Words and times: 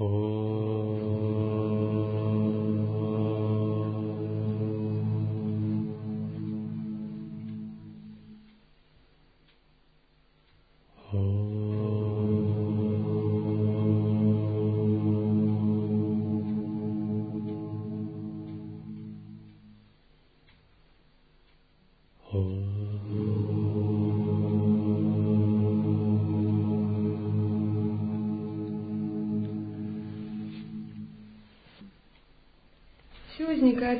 Все 0.00 0.49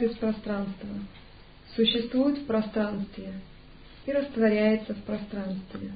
возникает 0.00 0.02
из 0.02 0.16
пространства, 0.16 0.88
существует 1.76 2.38
в 2.38 2.46
пространстве 2.46 3.32
и 4.06 4.12
растворяется 4.12 4.94
в 4.94 5.02
пространстве. 5.04 5.92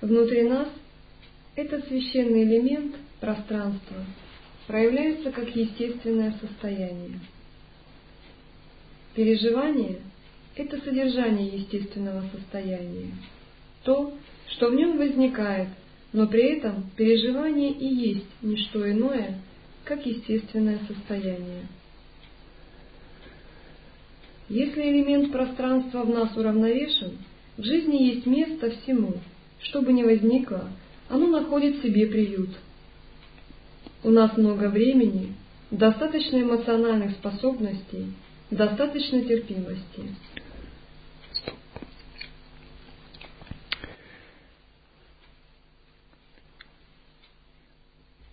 Внутри 0.00 0.48
нас 0.48 0.68
этот 1.56 1.86
священный 1.88 2.44
элемент 2.44 2.96
пространства 3.20 4.04
проявляется 4.66 5.32
как 5.32 5.54
естественное 5.54 6.34
состояние. 6.40 7.20
Переживание– 9.14 9.98
это 10.56 10.80
содержание 10.80 11.48
естественного 11.48 12.24
состояния, 12.32 13.10
то, 13.82 14.14
что 14.46 14.70
в 14.70 14.74
нем 14.74 14.98
возникает, 14.98 15.68
но 16.12 16.26
при 16.26 16.58
этом 16.58 16.90
переживание 16.96 17.72
и 17.72 17.86
есть 17.86 18.26
не 18.42 18.56
что 18.56 18.88
иное, 18.90 19.40
как 19.84 20.04
естественное 20.06 20.78
состояние. 20.86 21.66
Если 24.48 24.80
элемент 24.80 25.30
пространства 25.30 26.04
в 26.04 26.08
нас 26.08 26.34
уравновешен, 26.34 27.18
в 27.58 27.62
жизни 27.62 28.04
есть 28.04 28.24
место 28.24 28.70
всему, 28.70 29.14
что 29.60 29.82
бы 29.82 29.92
ни 29.92 30.02
возникло, 30.02 30.68
оно 31.10 31.26
находит 31.26 31.82
себе 31.82 32.06
приют. 32.06 32.50
У 34.02 34.10
нас 34.10 34.36
много 34.38 34.70
времени, 34.70 35.34
достаточно 35.70 36.40
эмоциональных 36.40 37.12
способностей, 37.12 38.06
достаточно 38.50 39.22
терпимости. 39.22 40.14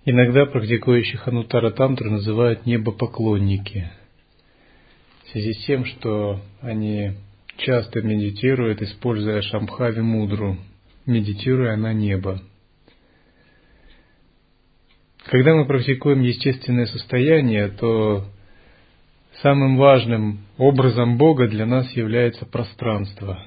Иногда 0.05 0.45
практикующих 0.45 1.27
Анутара 1.27 1.71
Тантру 1.71 2.11
называют 2.11 2.65
небопоклонники. 2.67 3.89
Связи 5.35 5.51
с 5.51 5.65
тем, 5.65 5.83
что 5.83 6.39
они 6.61 7.11
часто 7.57 8.01
медитируют, 8.01 8.81
используя 8.81 9.41
Шамхави 9.41 9.99
Мудру, 9.99 10.57
медитируя 11.05 11.75
на 11.75 11.91
небо. 11.91 12.41
Когда 15.25 15.53
мы 15.53 15.65
практикуем 15.65 16.21
естественное 16.21 16.85
состояние, 16.85 17.67
то 17.67 18.23
самым 19.41 19.75
важным 19.75 20.39
образом 20.57 21.17
Бога 21.17 21.49
для 21.49 21.65
нас 21.65 21.91
является 21.91 22.45
пространство 22.45 23.45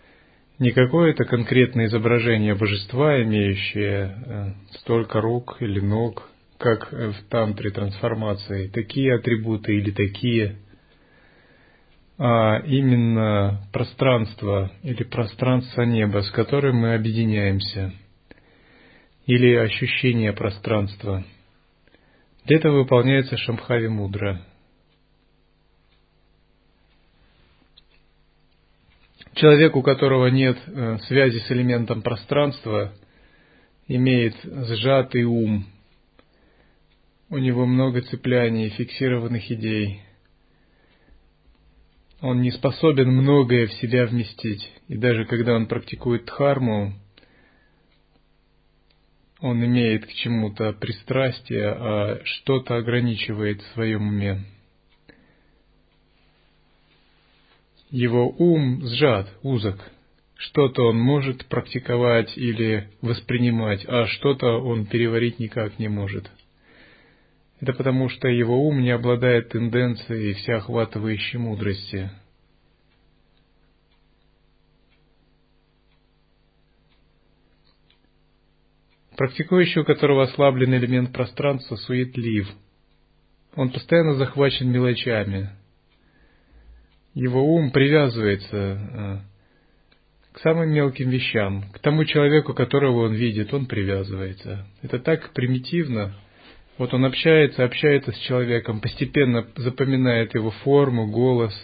–не 0.58 0.70
какое-то 0.70 1.26
конкретное 1.26 1.84
изображение 1.84 2.54
божества, 2.54 3.22
имеющее 3.22 4.16
э, 4.24 4.52
столько 4.78 5.20
рук 5.20 5.58
или 5.60 5.80
ног, 5.80 6.30
как 6.56 6.90
в 6.90 7.14
тантре 7.28 7.70
трансформации, 7.72 8.68
такие 8.68 9.16
атрибуты 9.16 9.76
или 9.76 9.90
такие, 9.90 10.56
а 12.18 12.60
именно 12.60 13.66
пространство 13.72 14.72
или 14.82 15.02
пространство 15.04 15.82
неба, 15.82 16.22
с 16.22 16.30
которым 16.30 16.76
мы 16.76 16.94
объединяемся, 16.94 17.92
или 19.26 19.54
ощущение 19.54 20.32
пространства. 20.32 21.24
Для 22.44 22.58
этого 22.58 22.78
выполняется 22.78 23.36
Шамхави 23.36 23.88
Мудра– 23.88 24.40
Человек, 29.36 29.76
у 29.76 29.82
которого 29.82 30.28
нет 30.28 30.56
э, 30.66 30.96
связи 31.08 31.40
с 31.40 31.50
элементом 31.52 32.00
пространства, 32.00 32.94
имеет 33.86 34.34
сжатый 34.42 35.24
ум, 35.24 35.66
у 37.28 37.36
него 37.36 37.66
много 37.66 38.00
цепляний, 38.00 38.70
фиксированных 38.70 39.50
идей. 39.50 40.00
Он 42.20 42.40
не 42.40 42.50
способен 42.50 43.08
многое 43.08 43.66
в 43.66 43.72
себя 43.74 44.06
вместить. 44.06 44.70
И 44.88 44.96
даже 44.96 45.24
когда 45.26 45.54
он 45.54 45.66
практикует 45.66 46.24
дхарму, 46.24 46.94
он 49.40 49.64
имеет 49.64 50.06
к 50.06 50.12
чему-то 50.12 50.72
пристрастие, 50.72 51.68
а 51.68 52.20
что-то 52.24 52.76
ограничивает 52.76 53.60
в 53.60 53.74
своем 53.74 54.08
уме. 54.08 54.44
его 57.90 58.28
ум 58.38 58.82
сжат, 58.84 59.32
узок. 59.42 59.90
Что-то 60.36 60.88
он 60.88 60.98
может 60.98 61.46
практиковать 61.46 62.36
или 62.36 62.90
воспринимать, 63.00 63.86
а 63.88 64.06
что-то 64.06 64.60
он 64.60 64.84
переварить 64.84 65.38
никак 65.38 65.78
не 65.78 65.88
может. 65.88 66.30
Это 67.60 67.72
потому, 67.72 68.08
что 68.08 68.28
его 68.28 68.66
ум 68.66 68.80
не 68.80 68.90
обладает 68.90 69.48
тенденцией 69.48 70.34
всеохватывающей 70.34 71.38
мудрости. 71.38 72.10
Практикующий, 79.16 79.80
у 79.80 79.84
которого 79.84 80.24
ослаблен 80.24 80.74
элемент 80.74 81.12
пространства, 81.12 81.76
суетлив. 81.76 82.48
Он 83.54 83.70
постоянно 83.70 84.14
захвачен 84.14 84.70
мелочами– 84.70 85.50
его 87.16 87.42
ум 87.42 87.70
привязывается 87.70 88.56
э, 88.58 89.18
к 90.32 90.38
самым 90.40 90.68
мелким 90.68 91.08
вещам, 91.08 91.64
к 91.72 91.78
тому 91.78 92.04
человеку, 92.04 92.52
которого 92.52 93.06
он 93.06 93.14
видит, 93.14 93.54
он 93.54 93.64
привязывается. 93.64 94.66
Это 94.82 94.98
так 94.98 95.32
примитивно. 95.32 96.14
Вот 96.78 96.92
он 96.92 97.04
общается, 97.04 97.64
общается 97.64 98.12
с 98.12 98.18
человеком, 98.18 98.80
постепенно 98.80 99.46
запоминает 99.56 100.34
его 100.34 100.50
форму, 100.50 101.10
голос, 101.10 101.54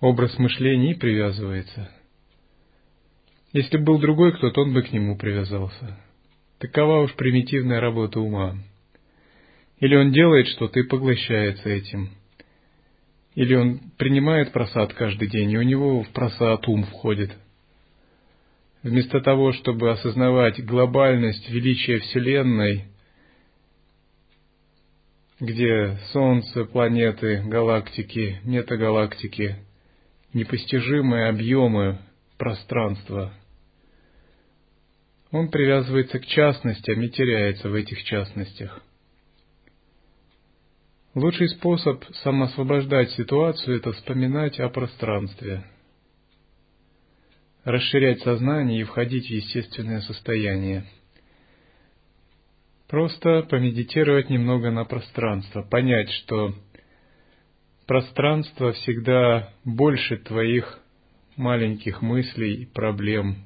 образ 0.00 0.38
мышления 0.38 0.92
и 0.92 0.98
привязывается. 0.98 1.90
Если 3.52 3.76
был 3.76 3.98
другой 3.98 4.36
кто-то, 4.36 4.62
он 4.62 4.72
бы 4.72 4.82
к 4.82 4.92
нему 4.92 5.16
привязался. 5.16 5.98
Такова 6.58 7.02
уж 7.02 7.14
примитивная 7.14 7.80
работа 7.80 8.20
ума. 8.20 8.56
Или 9.80 9.94
он 9.94 10.12
делает 10.12 10.48
что-то 10.48 10.80
и 10.80 10.84
поглощается 10.84 11.68
этим– 11.68 12.10
или 13.36 13.54
он 13.54 13.80
принимает 13.98 14.50
просад 14.52 14.94
каждый 14.94 15.28
день, 15.28 15.52
и 15.52 15.58
у 15.58 15.62
него 15.62 16.02
в 16.02 16.08
просад 16.08 16.66
ум 16.68 16.84
входит. 16.84 17.30
Вместо 18.82 19.20
того, 19.20 19.52
чтобы 19.52 19.90
осознавать 19.90 20.64
глобальность, 20.64 21.48
величия 21.50 21.98
Вселенной, 21.98 22.86
где 25.38 25.98
Солнце, 26.12 26.64
планеты, 26.64 27.42
галактики, 27.44 28.40
метагалактики, 28.44 29.56
непостижимые 30.32 31.28
объемы 31.28 31.98
пространства, 32.38 33.34
он 35.30 35.50
привязывается 35.50 36.18
к 36.18 36.26
частностям 36.26 37.02
и 37.02 37.08
теряется 37.10 37.68
в 37.68 37.74
этих 37.74 38.02
частностях. 38.04 38.82
Лучший 41.14 41.48
способ 41.48 42.04
самоосвобождать 42.22 43.10
ситуацию– 43.12 43.76
это 43.78 43.92
вспоминать 43.92 44.60
о 44.60 44.68
пространстве, 44.68 45.64
расширять 47.64 48.20
сознание 48.20 48.80
и 48.80 48.84
входить 48.84 49.26
в 49.26 49.30
естественное 49.30 50.00
состояние. 50.02 50.84
Просто 52.88 53.42
помедитировать 53.42 54.30
немного 54.30 54.70
на 54.70 54.84
пространство, 54.84 55.62
понять, 55.62 56.10
что 56.10 56.54
пространство 57.86 58.72
всегда 58.72 59.52
больше 59.64 60.18
твоих 60.18 60.80
маленьких 61.36 62.00
мыслей, 62.00 62.66
проблем 62.66 63.38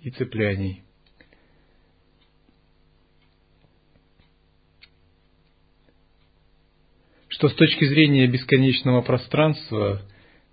и 0.00 0.10
цепляний. 0.10 0.82
что 7.36 7.50
с 7.50 7.54
точки 7.54 7.84
зрения 7.84 8.26
бесконечного 8.26 9.02
пространства 9.02 10.00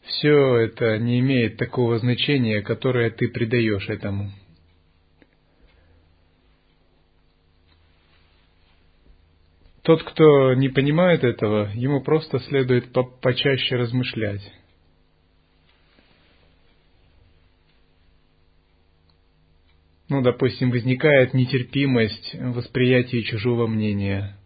все 0.01 0.57
это 0.57 0.97
не 0.97 1.21
имеет 1.21 1.55
такого 1.55 1.97
значения, 1.97 2.61
которое 2.61 3.09
ты 3.09 3.29
придаешь 3.29 3.87
этому. 3.87 4.31
Тот, 9.83 10.01
кто 10.03 10.53
не 10.53 10.69
понимает 10.69 11.25
этого, 11.25 11.69
ему 11.73 12.01
просто 12.01 12.39
следует 12.39 12.93
по 12.93 13.03
почаще 13.03 13.75
размышлять. 13.75 14.41
Ну, 20.07 20.21
допустим, 20.21 20.71
возникает 20.71 21.33
нетерпимость 21.33 22.33
в 22.33 22.53
восприятии 22.53 23.21
чужого 23.23 23.67
мнения. 23.67 24.37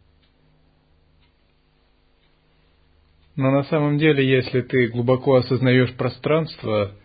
Но 3.36 3.52
на 3.52 3.64
самом 3.66 4.00
деле, 4.00 4.28
если 4.28 4.62
ты 4.62 4.88
глубоко 4.88 5.36
осознаешь 5.36 5.94
пространство, 5.94 6.96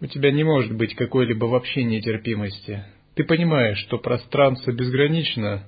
у 0.00 0.06
тебя 0.06 0.32
не 0.32 0.44
может 0.44 0.74
быть 0.74 0.94
какой-либо 0.94 1.44
вообще 1.44 1.84
нетерпимости. 1.84 2.84
Ты 3.16 3.24
понимаешь, 3.24 3.78
что 3.78 3.98
пространство 3.98 4.72
безгранично, 4.72 5.66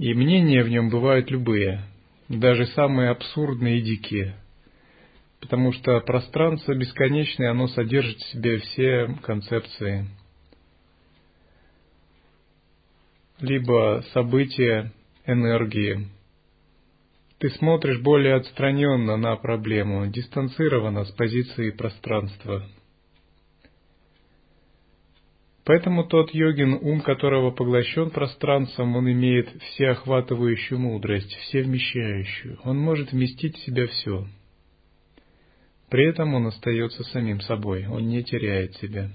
и 0.00 0.14
мнения 0.14 0.62
в 0.62 0.70
нем 0.70 0.88
бывают 0.88 1.30
любые, 1.30 1.82
даже 2.30 2.64
самые 2.68 3.10
абсурдные 3.10 3.80
и 3.80 3.82
дикие. 3.82 4.34
Потому 5.40 5.72
что 5.72 6.00
пространство 6.00 6.74
бесконечное, 6.74 7.50
оно 7.50 7.68
содержит 7.68 8.16
в 8.16 8.32
себе 8.32 8.56
все 8.58 9.14
концепции. 9.22 10.06
Либо 13.40 14.02
события, 14.14 14.90
энергии. 15.26 16.08
Ты 17.36 17.50
смотришь 17.50 18.00
более 18.00 18.36
отстраненно 18.36 19.18
на 19.18 19.36
проблему, 19.36 20.06
дистанцированно 20.06 21.04
с 21.04 21.10
позиции 21.10 21.70
пространства– 21.72 22.66
Поэтому 25.64 26.04
тот 26.04 26.32
йогин, 26.32 26.78
ум 26.80 27.02
которого 27.02 27.50
поглощен 27.50 28.10
пространством, 28.10 28.96
он 28.96 29.10
имеет 29.12 29.50
всеохватывающую 29.62 30.78
мудрость, 30.78 31.32
всевмещающую. 31.34 32.58
Он 32.64 32.78
может 32.78 33.12
вместить 33.12 33.56
в 33.56 33.64
себя 33.64 33.86
все. 33.86 34.26
При 35.90 36.08
этом 36.08 36.34
он 36.34 36.46
остается 36.46 37.02
самим 37.04 37.40
собой, 37.40 37.86
он 37.86 38.08
не 38.08 38.22
теряет 38.22 38.74
себя. 38.76 39.10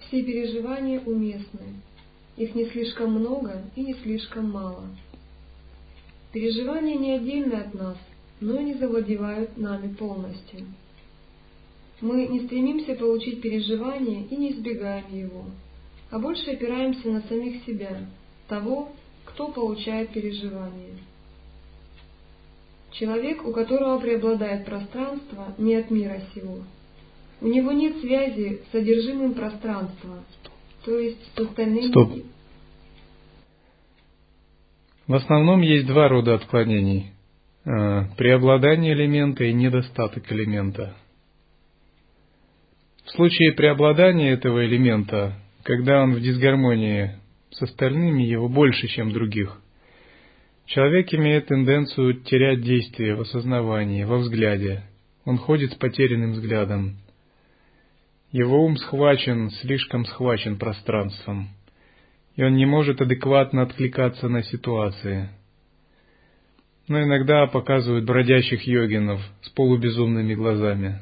Все 0.00 0.22
переживания 0.22 1.00
уместны. 1.00 1.82
Их 2.36 2.54
не 2.54 2.66
слишком 2.66 3.12
много 3.12 3.62
и 3.76 3.82
не 3.82 3.94
слишком 3.94 4.50
мало. 4.50 4.88
Переживания 6.32 6.96
не 6.96 7.12
отдельны 7.12 7.54
от 7.54 7.74
нас, 7.74 7.96
но 8.40 8.58
и 8.58 8.64
не 8.64 8.74
завладевают 8.74 9.56
нами 9.58 9.92
полностью. 9.94 10.66
Мы 12.00 12.26
не 12.26 12.40
стремимся 12.46 12.94
получить 12.94 13.40
переживание 13.40 14.26
и 14.26 14.36
не 14.36 14.52
избегаем 14.52 15.04
его, 15.14 15.44
а 16.10 16.18
больше 16.18 16.50
опираемся 16.50 17.08
на 17.08 17.20
самих 17.22 17.64
себя, 17.64 17.98
того, 18.48 18.88
кто 19.24 19.48
получает 19.48 20.10
переживание. 20.10 20.98
Человек, 22.92 23.46
у 23.46 23.52
которого 23.52 23.98
преобладает 23.98 24.66
пространство, 24.66 25.54
не 25.58 25.74
от 25.76 25.90
мира 25.90 26.20
сего. 26.34 26.58
У 27.40 27.46
него 27.46 27.72
нет 27.72 27.98
связи 28.00 28.62
с 28.68 28.72
содержимым 28.72 29.34
пространства, 29.34 30.24
то 30.84 30.98
есть 30.98 31.18
с 31.34 31.40
остальными 31.40 31.88
Стоп. 31.88 32.12
В 35.06 35.14
основном 35.14 35.62
есть 35.62 35.86
два 35.86 36.08
рода 36.08 36.34
отклонений. 36.34 37.12
Э, 37.64 38.04
преобладание 38.16 38.92
элемента 38.92 39.44
и 39.44 39.52
недостаток 39.52 40.30
элемента. 40.30 40.94
В 43.04 43.10
случае 43.10 43.52
преобладания 43.52 44.32
этого 44.32 44.64
элемента, 44.64 45.34
когда 45.64 46.02
он 46.02 46.14
в 46.14 46.20
дисгармонии 46.20 47.16
с 47.50 47.62
остальными, 47.62 48.22
его 48.22 48.48
больше, 48.48 48.86
чем 48.86 49.12
других, 49.12 49.60
человек 50.66 51.12
имеет 51.12 51.46
тенденцию 51.46 52.20
терять 52.22 52.62
действие 52.62 53.16
в 53.16 53.22
осознавании, 53.22 54.04
во 54.04 54.18
взгляде. 54.18 54.84
Он 55.24 55.36
ходит 55.36 55.72
с 55.72 55.76
потерянным 55.76 56.32
взглядом. 56.32 56.96
Его 58.30 58.64
ум 58.64 58.76
схвачен, 58.76 59.50
слишком 59.50 60.04
схвачен 60.06 60.58
пространством– 60.58 61.48
и 62.36 62.42
он 62.42 62.54
не 62.54 62.66
может 62.66 63.00
адекватно 63.00 63.62
откликаться 63.62 64.28
на 64.28 64.42
ситуации. 64.42 65.28
Но 66.88 67.02
иногда 67.02 67.46
показывают 67.46 68.04
бродящих 68.04 68.66
йогинов 68.66 69.20
с 69.42 69.50
полубезумными 69.50 70.34
глазами, 70.34 71.00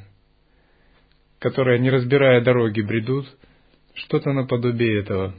которые, 1.39 1.79
не 1.79 1.89
разбирая 1.89 2.41
дороги, 2.41 2.81
бредут, 2.81 3.25
что-то 3.95 4.31
наподобие 4.31 4.99
этого. 4.99 5.33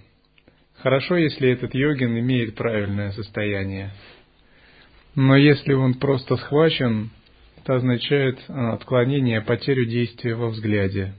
Хорошо, 0.79 1.17
если 1.17 1.51
этот 1.51 1.75
йогин 1.75 2.19
имеет 2.19 2.57
правильное 2.57 3.13
состояние. 3.13 3.93
Но 5.15 5.37
если 5.37 5.75
он 5.75 5.95
просто 5.95 6.37
схвачен, 6.37 7.11
это 7.59 7.77
означает 7.77 8.43
а, 8.49 8.73
отклонение, 8.73 9.41
потерю 9.43 9.85
действия 9.85 10.35
во 10.35 10.49
взгляде 10.49 11.15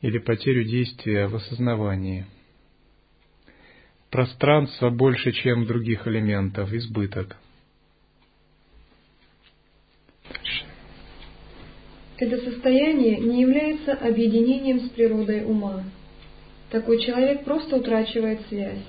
или 0.00 0.18
потерю 0.18 0.62
действия 0.62 1.26
в 1.26 1.34
осознавании 1.34 2.26
пространства 4.10 4.90
больше, 4.90 5.32
чем 5.32 5.66
других 5.66 6.06
элементов, 6.06 6.72
избыток. 6.72 7.36
Это 12.18 12.38
состояние 12.38 13.18
не 13.18 13.42
является 13.42 13.92
объединением 13.92 14.80
с 14.80 14.88
природой 14.90 15.44
ума. 15.44 15.84
Такой 16.70 17.00
человек 17.02 17.44
просто 17.44 17.76
утрачивает 17.76 18.40
связь. 18.48 18.84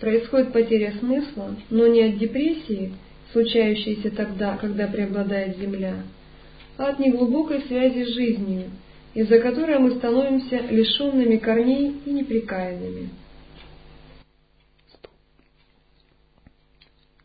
Происходит 0.00 0.52
потеря 0.52 0.94
смысла, 1.00 1.56
но 1.70 1.86
не 1.88 2.02
от 2.02 2.18
депрессии, 2.18 2.92
случающейся 3.32 4.10
тогда, 4.10 4.56
когда 4.56 4.86
преобладает 4.86 5.58
Земля, 5.58 5.96
а 6.78 6.90
от 6.90 6.98
неглубокой 7.00 7.62
связи 7.62 8.04
с 8.04 8.14
жизнью, 8.14 8.70
из-за 9.14 9.40
которой 9.40 9.78
мы 9.78 9.96
становимся 9.96 10.58
лишенными 10.70 11.36
корней 11.36 11.96
и 12.04 12.10
неприкаянными. 12.10 13.10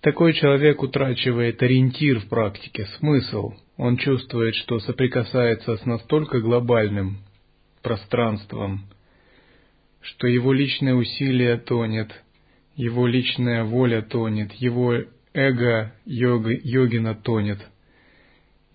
Такой 0.01 0.31
человек 0.33 0.81
утрачивает 0.81 1.61
ориентир 1.61 2.21
в 2.21 2.29
практике, 2.29 2.85
смысл. 2.99 3.53
Он 3.75 3.97
чувствует, 3.97 4.55
что 4.55 4.79
соприкасается 4.79 5.75
с 5.75 5.85
настолько 5.85 6.39
глобальным 6.39 7.17
пространством, 7.81 8.85
что 10.01 10.27
его 10.27 10.53
личное 10.53 10.95
усилие 10.95 11.57
тонет, 11.57 12.11
его 12.77 13.07
личная 13.07 13.65
воля 13.65 14.01
тонет, 14.01 14.53
его 14.53 14.95
эго 15.33 15.93
йога, 16.05 16.51
йогина 16.63 17.15
тонет. 17.15 17.59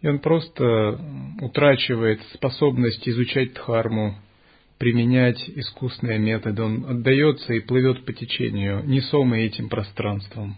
И 0.03 0.09
он 0.09 0.19
просто 0.19 1.01
утрачивает 1.41 2.21
способность 2.35 3.09
изучать 3.09 3.55
дхарму, 3.55 4.17
применять 4.77 5.43
искусственные 5.49 6.19
методы. 6.19 6.63
Он 6.63 6.85
отдается 6.85 7.55
и 7.55 7.61
плывет 7.61 8.05
по 8.05 8.13
течению, 8.13 8.85
несомый 8.85 9.47
этим 9.47 9.71
пространством. 9.71 10.57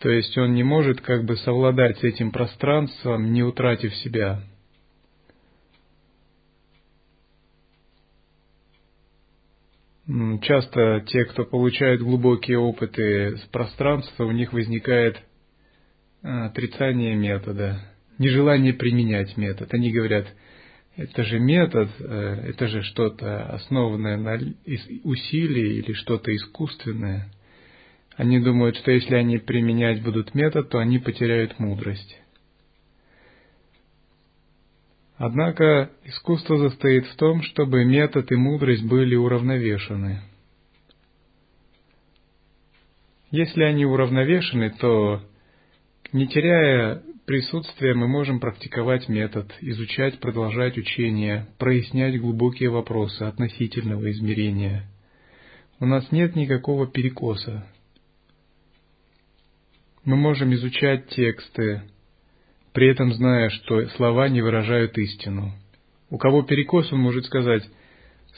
То 0.00 0.10
есть 0.10 0.36
он 0.38 0.54
не 0.54 0.62
может 0.62 1.00
как 1.00 1.24
бы 1.24 1.36
совладать 1.36 1.98
с 1.98 2.04
этим 2.04 2.30
пространством, 2.30 3.32
не 3.32 3.42
утратив 3.42 3.94
себя. 3.96 4.42
Часто 10.42 11.04
те, 11.06 11.24
кто 11.24 11.44
получают 11.44 12.00
глубокие 12.00 12.58
опыты 12.58 13.36
с 13.36 13.40
пространства, 13.50 14.24
у 14.24 14.30
них 14.30 14.52
возникает 14.54 15.20
а, 16.22 16.46
отрицание 16.46 17.14
метода, 17.14 17.80
нежелание 18.16 18.72
применять 18.72 19.36
метод. 19.36 19.74
Они 19.74 19.92
говорят, 19.92 20.26
это 20.96 21.24
же 21.24 21.38
метод, 21.38 21.90
э, 21.98 22.04
это 22.48 22.68
же 22.68 22.82
что-то 22.82 23.50
основанное 23.52 24.16
на 24.16 24.38
усилии 25.04 25.78
или 25.78 25.92
что-то 25.92 26.34
искусственное– 26.34 27.30
они 28.18 28.40
думают, 28.40 28.76
что 28.76 28.90
если 28.90 29.14
они 29.14 29.38
применять 29.38 30.02
будут 30.02 30.34
метод, 30.34 30.68
то 30.70 30.78
они 30.78 30.98
потеряют 30.98 31.60
мудрость. 31.60 32.20
Однако 35.16 35.92
искусство 36.02 36.68
состоит 36.68 37.06
в 37.06 37.14
том, 37.14 37.42
чтобы 37.42 37.84
метод 37.84 38.30
и 38.32 38.34
мудрость 38.34 38.84
были 38.84 39.14
уравновешены. 39.14 40.22
Если 43.30 43.62
они 43.62 43.84
уравновешены, 43.84 44.70
то, 44.70 45.22
не 46.12 46.26
теряя 46.26 47.00
присутствия, 47.24 47.94
мы 47.94 48.08
можем 48.08 48.40
практиковать 48.40 49.08
метод, 49.08 49.54
изучать, 49.60 50.18
продолжать 50.18 50.76
учение, 50.76 51.46
прояснять 51.58 52.20
глубокие 52.20 52.70
вопросы 52.70 53.22
относительного 53.22 54.10
измерения. 54.10 54.86
У 55.78 55.86
нас 55.86 56.10
нет 56.10 56.34
никакого 56.34 56.88
перекоса, 56.88 57.64
мы 60.08 60.16
можем 60.16 60.54
изучать 60.54 61.06
тексты, 61.08 61.82
при 62.72 62.88
этом 62.88 63.12
зная, 63.12 63.50
что 63.50 63.88
слова 63.90 64.30
не 64.30 64.40
выражают 64.40 64.96
истину. 64.96 65.52
У 66.08 66.16
кого 66.16 66.44
перекос, 66.44 66.90
он 66.94 67.00
может 67.00 67.26
сказать, 67.26 67.62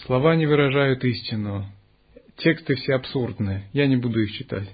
слова 0.04 0.34
не 0.34 0.46
выражают 0.46 1.04
истину, 1.04 1.66
тексты 2.38 2.74
все 2.74 2.94
абсурдны, 2.94 3.68
я 3.72 3.86
не 3.86 3.96
буду 3.96 4.20
их 4.20 4.32
читать. 4.32 4.68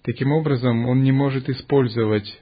Таким 0.00 0.32
образом, 0.32 0.88
он 0.88 1.02
не 1.02 1.12
может 1.12 1.50
использовать 1.50 2.40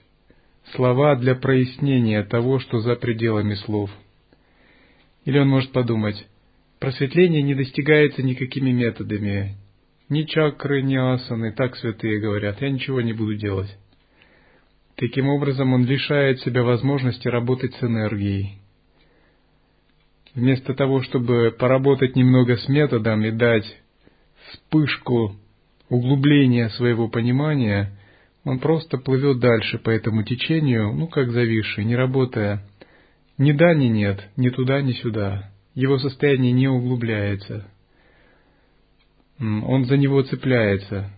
слова 0.76 1.16
для 1.16 1.34
прояснения 1.34 2.22
того, 2.22 2.60
что 2.60 2.78
за 2.78 2.94
пределами 2.94 3.54
слов. 3.54 3.90
Или 5.24 5.40
он 5.40 5.48
может 5.48 5.72
подумать, 5.72 6.24
просветление 6.78 7.42
не 7.42 7.56
достигается 7.56 8.22
никакими 8.22 8.70
методами, 8.70 9.56
ни 10.08 10.25
чакры, 10.25 10.82
ни 10.82 10.96
асаны, 10.96 11.52
так 11.52 11.76
святые 11.76 12.20
говорят, 12.20 12.61
я 12.61 12.70
ничего 12.70 13.00
не 13.00 13.12
буду 13.12 13.37
делать. 13.37 13.75
Таким 14.96 15.28
образом, 15.28 15.73
он 15.73 15.84
лишает 15.84 16.40
себя 16.40 16.62
возможности 16.62 17.26
работать 17.26 17.75
с 17.75 17.82
энергией. 17.82 18.58
Вместо 20.34 20.75
того, 20.75 21.02
чтобы 21.02 21.54
поработать 21.56 22.16
немного 22.16 22.56
с 22.56 22.68
методом 22.68 23.25
и 23.25 23.30
дать 23.30 23.66
вспышку 24.49 25.37
углубления 25.88 26.68
своего 26.70 27.08
понимания, 27.08 27.92
он 28.44 28.58
просто 28.58 28.99
плывет 28.99 29.38
дальше 29.38 29.78
по 29.78 29.90
этому 29.90 30.23
течению, 30.23 30.92
ну, 30.92 31.08
как 31.08 31.30
зависший, 31.30 31.84
не 31.84 31.96
работая. 31.96 32.64
Ни 33.38 33.52
да, 33.52 33.75
ни 33.75 33.87
нет, 33.87 34.28
ни 34.37 34.50
туда, 34.50 34.80
ни 34.80 34.92
сюда. 34.92 35.50
Его 35.75 35.99
состояние 35.99 36.52
не 36.52 36.68
углубляется. 36.68 37.68
Он 39.38 39.84
за 39.84 39.96
него 39.96 40.22
цепляется. 40.22 41.10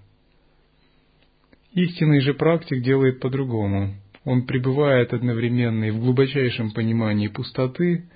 Истинный 1.73 2.21
же 2.21 2.33
практик 2.35 2.83
делает 2.83 3.21
по-другому. 3.21 3.95
Он 4.25 4.47
пребывает 4.47 5.13
одновременно 5.13 5.85
и 5.85 5.91
в 5.91 6.01
глубочайшем 6.01 6.73
понимании 6.73 7.29
пустоты, 7.29 8.09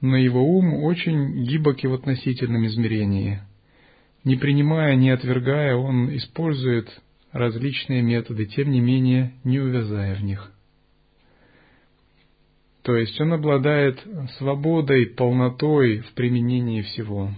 но 0.00 0.16
его 0.16 0.42
ум 0.42 0.74
очень 0.84 1.44
гибок 1.44 1.84
и 1.84 1.86
в 1.86 1.94
относительном 1.94 2.66
измерении. 2.66 3.40
Не 4.24 4.36
принимая, 4.36 4.96
не 4.96 5.10
отвергая, 5.10 5.76
он 5.76 6.14
использует 6.16 6.88
различные 7.32 8.02
методы, 8.02 8.46
тем 8.46 8.70
не 8.70 8.80
менее 8.80 9.34
не 9.44 9.60
увязая 9.60 10.14
в 10.16 10.22
них. 10.22 10.50
То 12.82 12.96
есть 12.96 13.18
он 13.20 13.32
обладает 13.32 14.04
свободой, 14.36 15.06
полнотой 15.06 16.00
в 16.00 16.12
применении 16.12 16.82
всего. 16.82 17.30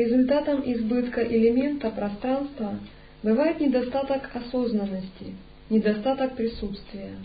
Результатом 0.00 0.62
избытка 0.64 1.22
элемента 1.22 1.90
пространства 1.90 2.80
бывает 3.22 3.60
недостаток 3.60 4.34
осознанности, 4.34 5.34
недостаток 5.68 6.36
присутствия. 6.36 7.16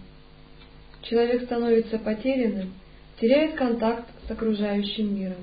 Человек 1.04 1.44
становится 1.44 1.98
потерянным, 2.00 2.74
теряет 3.22 3.56
контакт 3.56 4.10
с 4.28 4.32
окружающим 4.32 5.18
миром. 5.18 5.38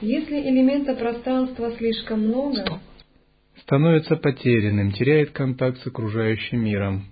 Если 0.00 0.34
элемента 0.34 0.96
пространства 0.96 1.70
слишком 1.76 2.26
много, 2.26 2.80
становится 3.60 4.16
потерянным, 4.16 4.90
теряет 4.90 5.30
контакт 5.30 5.78
с 5.78 5.86
окружающим 5.86 6.58
миром. 6.58 7.04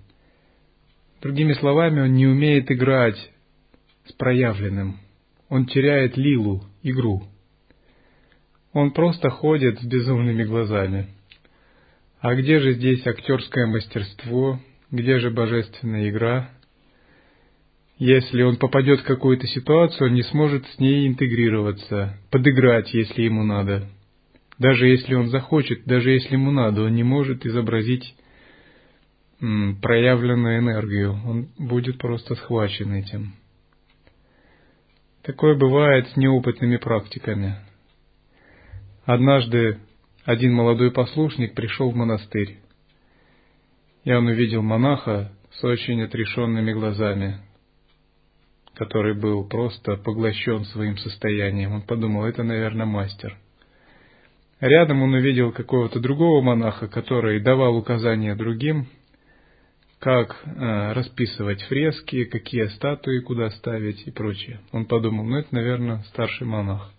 Другими 1.21 1.53
словами, 1.53 2.01
он 2.01 2.15
не 2.15 2.27
умеет 2.27 2.69
играть 2.69 3.31
с 4.07 4.11
проявленным. 4.11 4.99
Он 5.47 5.67
теряет 5.67 6.17
лилу, 6.17 6.65
игру. 6.81 7.29
Он 8.73 8.91
просто 8.91 9.29
ходит 9.29 9.79
с 9.79 9.83
безумными 9.85 10.43
глазами. 10.43 11.07
А 12.19 12.35
где 12.35 12.59
же 12.59 12.73
здесь 12.73 13.05
актерское 13.05 13.67
мастерство, 13.67 14.59
где 14.89 15.19
же 15.19 15.29
божественная 15.29 16.09
игра? 16.09 16.49
Если 17.99 18.41
он 18.41 18.57
попадет 18.57 19.01
в 19.01 19.05
какую-то 19.05 19.45
ситуацию, 19.47 20.09
он 20.09 20.15
не 20.15 20.23
сможет 20.23 20.65
с 20.65 20.79
ней 20.79 21.07
интегрироваться, 21.07 22.17
подыграть, 22.31 22.93
если 22.93 23.21
ему 23.21 23.43
надо. 23.43 23.87
Даже 24.57 24.87
если 24.87 25.13
он 25.13 25.27
захочет, 25.27 25.85
даже 25.85 26.11
если 26.11 26.33
ему 26.33 26.51
надо, 26.51 26.83
он 26.83 26.95
не 26.95 27.03
может 27.03 27.45
изобразить 27.45 28.15
проявленную 29.39 30.59
энергию, 30.59 31.19
он 31.25 31.49
будет 31.59 31.97
просто 31.97 32.35
схвачен 32.35 32.93
этим. 32.93 33.33
Такое 35.21 35.55
бывает 35.55 36.07
с 36.09 36.17
неопытными 36.17 36.77
практиками. 36.77 37.55
Однажды 39.05 39.79
один 40.23 40.53
молодой 40.53 40.91
послушник 40.91 41.55
пришел 41.55 41.91
в 41.91 41.95
монастырь, 41.95 42.59
и 44.05 44.13
он 44.13 44.27
увидел 44.27 44.61
монаха 44.61 45.33
с 45.51 45.63
очень 45.63 46.01
отрешенными 46.01 46.71
глазами, 46.71 47.39
который 48.75 49.13
был 49.13 49.43
просто 49.45 49.97
поглощен 49.97 50.63
своим 50.65 50.97
состоянием. 50.97 51.73
Он 51.73 51.81
подумал, 51.81 52.25
это, 52.25 52.43
наверное, 52.43 52.85
мастер. 52.85 53.37
Рядом 54.61 55.01
он 55.01 55.13
увидел 55.13 55.51
какого-то 55.51 55.99
другого 55.99 56.41
монаха, 56.41 56.87
который 56.87 57.41
давал 57.41 57.75
указания 57.75 58.33
другим, 58.35 58.87
как 59.99 60.41
э, 60.45 60.93
расписывать 60.93 61.61
фрески, 61.63 62.23
какие 62.23 62.67
статуи 62.67 63.19
куда 63.19 63.49
ставить 63.49 64.07
и 64.07 64.11
прочее. 64.11 64.61
Он 64.71 64.85
подумал, 64.85 65.25
ну 65.25 65.35
это, 65.35 65.49
наверное, 65.51 66.03
старший 66.09 66.47
монах. 66.47 66.93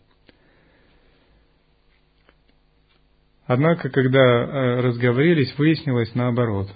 Однако, 3.46 3.90
когда 3.90 4.20
э, 4.20 4.80
разговорились, 4.80 5.56
выяснилось 5.58 6.14
наоборот. 6.14 6.68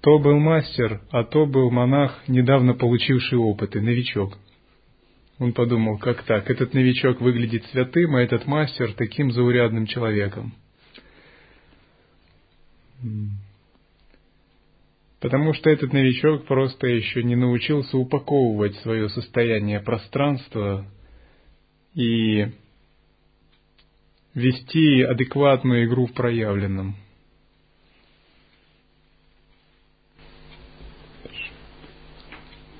То 0.00 0.18
был 0.18 0.38
мастер, 0.38 1.00
а 1.10 1.24
то 1.24 1.46
был 1.46 1.70
монах, 1.70 2.22
недавно 2.28 2.74
получивший 2.74 3.38
опыт, 3.38 3.76
и 3.76 3.80
новичок. 3.80 4.36
Он 5.38 5.52
подумал, 5.52 5.98
как 5.98 6.22
так, 6.22 6.50
этот 6.50 6.74
новичок 6.74 7.20
выглядит 7.20 7.64
святым, 7.66 8.16
а 8.16 8.22
этот 8.22 8.46
мастер 8.46 8.94
таким 8.94 9.30
заурядным 9.30 9.86
человеком. 9.86 10.54
Потому 15.20 15.54
что 15.54 15.70
этот 15.70 15.92
новичок 15.92 16.46
просто 16.46 16.86
еще 16.86 17.22
не 17.22 17.36
научился 17.36 17.96
упаковывать 17.96 18.76
свое 18.76 19.08
состояние 19.08 19.80
пространства 19.80 20.86
и 21.94 22.52
вести 24.36 25.02
адекватную 25.02 25.86
игру 25.86 26.06
в 26.06 26.12
проявленном. 26.12 26.94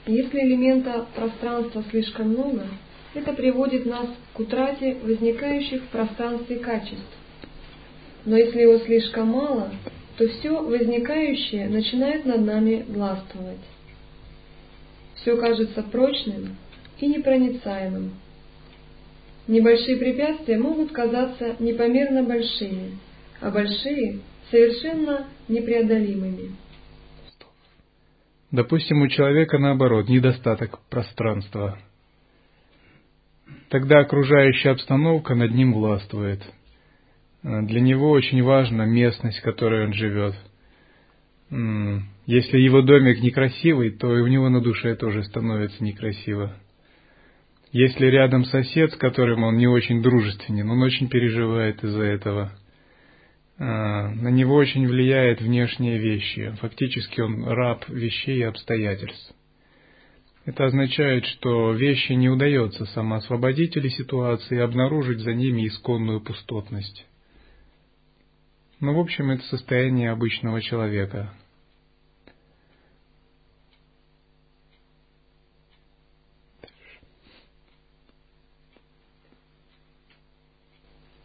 Если 0.06 0.38
элемента 0.38 1.06
пространства 1.16 1.82
слишком 1.90 2.28
много, 2.28 2.68
это 3.14 3.32
приводит 3.32 3.86
нас 3.86 4.06
к 4.34 4.38
утрате 4.38 4.98
возникающих 5.02 5.82
в 5.82 5.88
пространстве 5.88 6.56
качеств. 6.56 7.16
Но 8.26 8.36
если 8.36 8.60
его 8.60 8.78
слишком 8.80 9.28
мало, 9.28 9.72
то 10.18 10.28
все 10.28 10.62
возникающее 10.62 11.68
начинает 11.68 12.26
над 12.26 12.42
нами 12.42 12.84
властвовать. 12.86 13.64
Все 15.14 15.36
кажется 15.38 15.82
прочным 15.82 16.56
и 17.00 17.06
непроницаемым. 17.06 18.12
Небольшие 19.48 19.96
препятствия 19.96 20.58
могут 20.58 20.90
казаться 20.92 21.56
непомерно 21.60 22.24
большими, 22.24 22.98
а 23.40 23.50
большие– 23.50 24.20
совершенно 24.50 25.26
непреодолимыми. 25.48 26.56
Допустим, 28.50 29.02
у 29.02 29.08
человека 29.08 29.58
наоборот, 29.58 30.08
недостаток 30.08 30.80
пространства. 30.88 31.78
Тогда 33.68 33.98
окружающая 33.98 34.70
обстановка 34.70 35.34
над 35.34 35.52
ним 35.52 35.74
властвует. 35.74 36.42
Для 37.42 37.80
него 37.80 38.10
очень 38.10 38.42
важна 38.42 38.84
местность, 38.84 39.38
в 39.38 39.42
которой 39.42 39.86
он 39.86 39.92
живет. 39.92 40.34
Если 42.26 42.58
его 42.58 42.82
домик 42.82 43.20
некрасивый, 43.20 43.90
то 43.90 44.16
и 44.16 44.20
у 44.20 44.26
него 44.26 44.48
на 44.48 44.60
душе 44.60 44.96
тоже 44.96 45.22
становится 45.24 45.82
некрасиво. 45.82 46.52
Если 47.78 48.06
рядом 48.06 48.46
сосед, 48.46 48.92
с 48.92 48.96
которым 48.96 49.44
он 49.44 49.58
не 49.58 49.66
очень 49.66 50.00
дружественен, 50.00 50.70
он 50.70 50.82
очень 50.82 51.10
переживает 51.10 51.84
из-за 51.84 52.04
этого. 52.04 52.52
А, 53.58 54.08
на 54.08 54.28
него 54.28 54.54
очень 54.54 54.88
влияет 54.88 55.42
внешние 55.42 55.98
вещи. 55.98 56.54
Фактически 56.62 57.20
он 57.20 57.44
раб 57.44 57.86
вещей 57.90 58.38
и 58.38 58.44
обстоятельств. 58.44 59.30
Это 60.46 60.64
означает, 60.64 61.26
что 61.26 61.72
вещи 61.72 62.12
не 62.12 62.30
удается 62.30 62.86
самоосвободить 62.86 63.76
или 63.76 63.88
ситуации 63.88 64.58
обнаружить 64.58 65.18
за 65.18 65.34
ними 65.34 65.66
исконную 65.66 66.22
пустотность. 66.22 67.04
Но, 68.80 68.92
ну, 68.92 68.96
в 68.96 69.00
общем, 69.00 69.30
это 69.32 69.42
состояние 69.42 70.12
обычного 70.12 70.62
человека– 70.62 71.30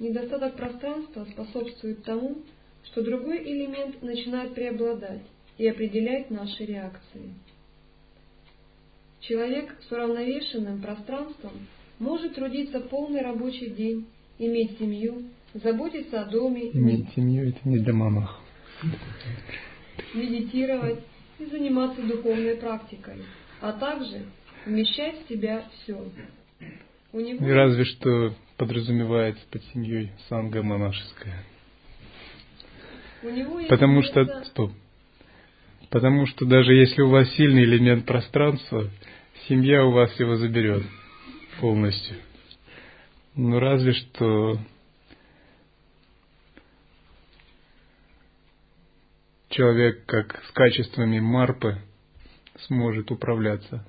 Недостаток 0.02 0.56
пространства 0.56 1.26
способствует 1.26 2.04
тому, 2.04 2.38
что 2.86 3.04
другой 3.04 3.38
элемент 3.44 4.02
начинает 4.02 4.56
преобладать 4.56 5.22
и 5.60 5.68
определять 5.68 6.32
наши 6.32 6.66
реакции. 6.66 7.36
Человек 9.20 9.78
с 9.88 9.92
уравновешенным 9.92 10.82
пространством 10.82 11.52
может 12.00 12.34
трудиться 12.34 12.80
полный 12.80 13.22
рабочий 13.22 13.70
день, 13.70 14.08
иметь 14.40 14.80
семью, 14.80 15.22
заботиться 15.54 16.24
о 16.24 16.26
доме, 16.26 16.72
Иметь 16.72 17.14
семью 17.14 17.50
это 17.50 17.60
не 17.70 17.78
для 17.78 17.94
мамах. 17.94 18.42
медитировать 20.16 21.04
и 21.38 21.46
заниматься 21.46 22.02
духовной 22.02 22.56
практикой, 22.56 23.18
а 23.62 23.74
также 23.74 24.24
вмещать 24.66 25.24
в 25.24 25.30
себя 25.30 25.64
все. 25.76 26.04
У 27.14 27.20
него 27.20 27.46
разве 27.46 27.84
что 27.84 28.34
подразумевается 28.62 29.44
под 29.50 29.64
семьей 29.74 30.12
санга 30.30 30.62
монашеская. 30.62 31.44
Потому 33.70 34.04
что, 34.04 34.44
стоп, 34.46 34.72
потому 35.90 36.28
что 36.28 36.46
даже 36.46 36.76
если 36.76 37.02
у 37.02 37.10
вас 37.10 37.28
сильный 37.32 37.64
элемент 37.64 38.06
пространства, 38.06 38.88
семья 39.48 39.84
у 39.84 39.92
вас 39.92 40.12
его 40.20 40.36
заберет 40.36 40.84
полностью. 41.60 42.18
Ну 43.34 43.58
разве 43.58 43.94
что 43.94 44.60
человек 49.50 50.06
как 50.06 50.40
с 50.44 50.52
качествами 50.52 51.20
марпы 51.20 51.80
сможет 52.68 53.10
управляться 53.10 53.84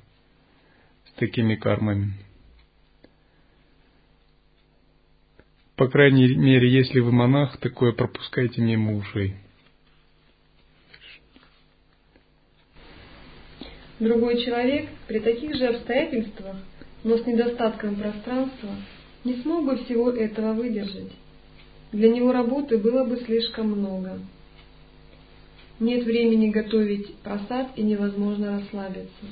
с 1.11 1.13
такими 1.19 1.57
кармами. 1.57 2.15
По 5.77 5.89
крайней 5.89 6.35
мере, 6.37 6.69
если 6.69 7.01
вы 7.01 7.13
монах, 7.13 7.57
такое 7.57 7.93
пропускайте 7.93 8.61
мимо 8.61 8.97
ушей. 8.97 9.35
Другой 13.99 14.45
человек 14.45 14.89
при 15.07 15.21
таких 15.21 15.55
же 15.55 15.67
обстоятельствах, 15.67 16.57
но 17.05 17.17
с 17.17 17.27
недостатком 17.27 17.97
пространства, 17.97 18.71
не 19.25 19.37
смог 19.43 19.65
бы 19.65 19.77
всего 19.85 20.11
этого 20.11 20.53
выдержать. 20.55 21.13
Для 21.93 22.09
него 22.09 22.33
работы 22.33 22.79
было 22.79 23.05
бы 23.05 23.17
слишком 23.19 23.71
много. 23.71 24.19
Нет 25.79 26.05
времени 26.05 26.51
готовить 26.51 27.15
просад 27.17 27.71
и 27.77 27.83
невозможно 27.83 28.61
расслабиться. 28.61 29.27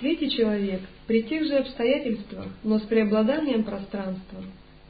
Третий 0.00 0.30
человек 0.30 0.82
при 1.06 1.22
тех 1.22 1.44
же 1.44 1.54
обстоятельствах, 1.56 2.48
но 2.62 2.78
с 2.78 2.82
преобладанием 2.82 3.64
пространства, 3.64 4.42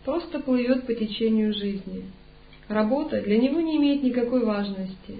просто 0.07 0.39
плывет 0.39 0.87
по 0.87 0.95
течению 0.95 1.53
жизни. 1.53 2.05
Работа 2.69 3.21
для 3.21 3.39
него 3.39 3.61
не 3.61 3.77
имеет 3.77 4.03
никакой 4.03 4.45
важности. 4.45 5.17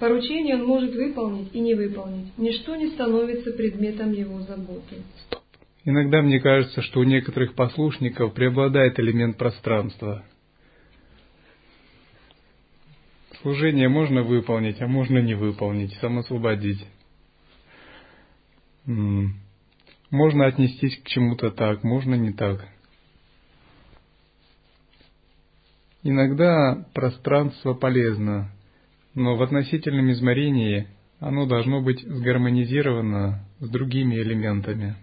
Поручение 0.00 0.56
он 0.56 0.66
может 0.66 0.94
выполнить 0.94 1.54
и 1.54 1.60
не 1.60 1.74
выполнить. 1.74 2.36
Ничто 2.36 2.76
не 2.76 2.88
становится 2.88 3.52
предметом 3.52 4.12
его 4.12 4.40
заботы. 4.40 4.96
Иногда 5.84 6.20
мне 6.20 6.40
кажется, 6.40 6.82
что 6.82 7.00
у 7.00 7.04
некоторых 7.04 7.54
послушников 7.54 8.34
преобладает 8.34 8.98
элемент 8.98 9.38
пространства. 9.38 10.24
Служение 13.42 13.88
можно 13.88 14.24
выполнить, 14.24 14.80
а 14.82 14.88
можно 14.88 15.18
не 15.18 15.34
выполнить, 15.34 15.94
самосвободить. 15.94 16.84
Можно 18.84 20.46
отнестись 20.46 20.98
к 20.98 21.06
чему-то 21.06 21.50
так, 21.50 21.84
можно 21.84 22.16
не 22.16 22.32
так. 22.32 22.68
Иногда 26.08 26.86
пространство 26.94 27.74
полезно, 27.74 28.52
но 29.16 29.34
в 29.34 29.42
относительном 29.42 30.12
измерении 30.12 30.86
оно 31.18 31.46
должно 31.46 31.82
быть 31.82 32.00
сгармонизировано 32.00 33.44
с 33.58 33.68
другими 33.68 34.14
элементами. 34.14 34.94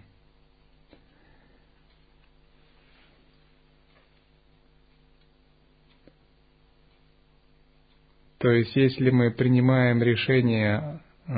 То 8.38 8.48
есть, 8.48 8.74
если 8.74 9.10
мы 9.10 9.30
принимаем 9.30 10.02
решение, 10.02 11.02
э, 11.26 11.32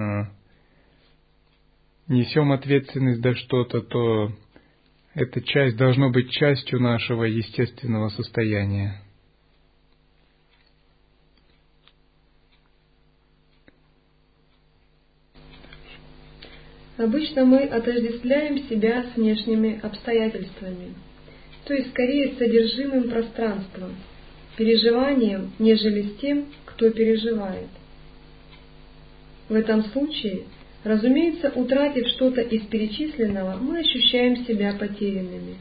несем 2.07 2.53
ответственность 2.53 3.21
за 3.21 3.35
что-то, 3.35 3.81
то 3.81 4.31
эта 5.15 5.43
часть 5.43 5.77
должна 5.77 6.11
быть 6.11 6.31
частью 6.31 6.81
нашего 6.81 7.25
естественного 7.25 8.11
состояния. 8.11 9.03
Обычно 16.99 17.45
мы 17.45 17.59
отождествляем 17.65 18.67
себя 18.69 19.05
с 19.05 19.17
внешними 19.17 19.79
обстоятельствами, 19.83 20.95
то 21.65 21.75
есть 21.75 21.91
скорее 21.91 22.33
с 22.33 22.39
содержимым 22.39 23.11
пространства, 23.11 23.91
переживанием, 24.57 25.53
нежели 25.59 26.03
с 26.03 26.17
тем, 26.21 26.47
кто 26.65 26.91
переживает. 26.91 27.69
В 29.51 29.55
этом 29.55 29.85
случае, 29.85 30.45
разумеется, 30.85 31.53
утратив 31.55 32.09
что-то 32.09 32.41
из 32.41 32.63
перечисленного, 32.63 33.59
мы 33.61 33.81
ощущаем 33.81 34.47
себя 34.47 34.73
потерянными. 34.73 35.57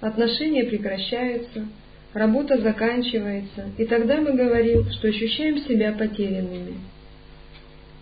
Отношения 0.00 0.62
прекращаются, 0.62 1.66
работа 2.14 2.58
заканчивается, 2.58 3.70
и 3.76 3.84
тогда 3.84 4.20
мы 4.20 4.32
говорим, 4.32 4.88
что 4.92 5.08
ощущаем 5.08 5.58
себя 5.58 5.90
потерянными. 5.90 6.76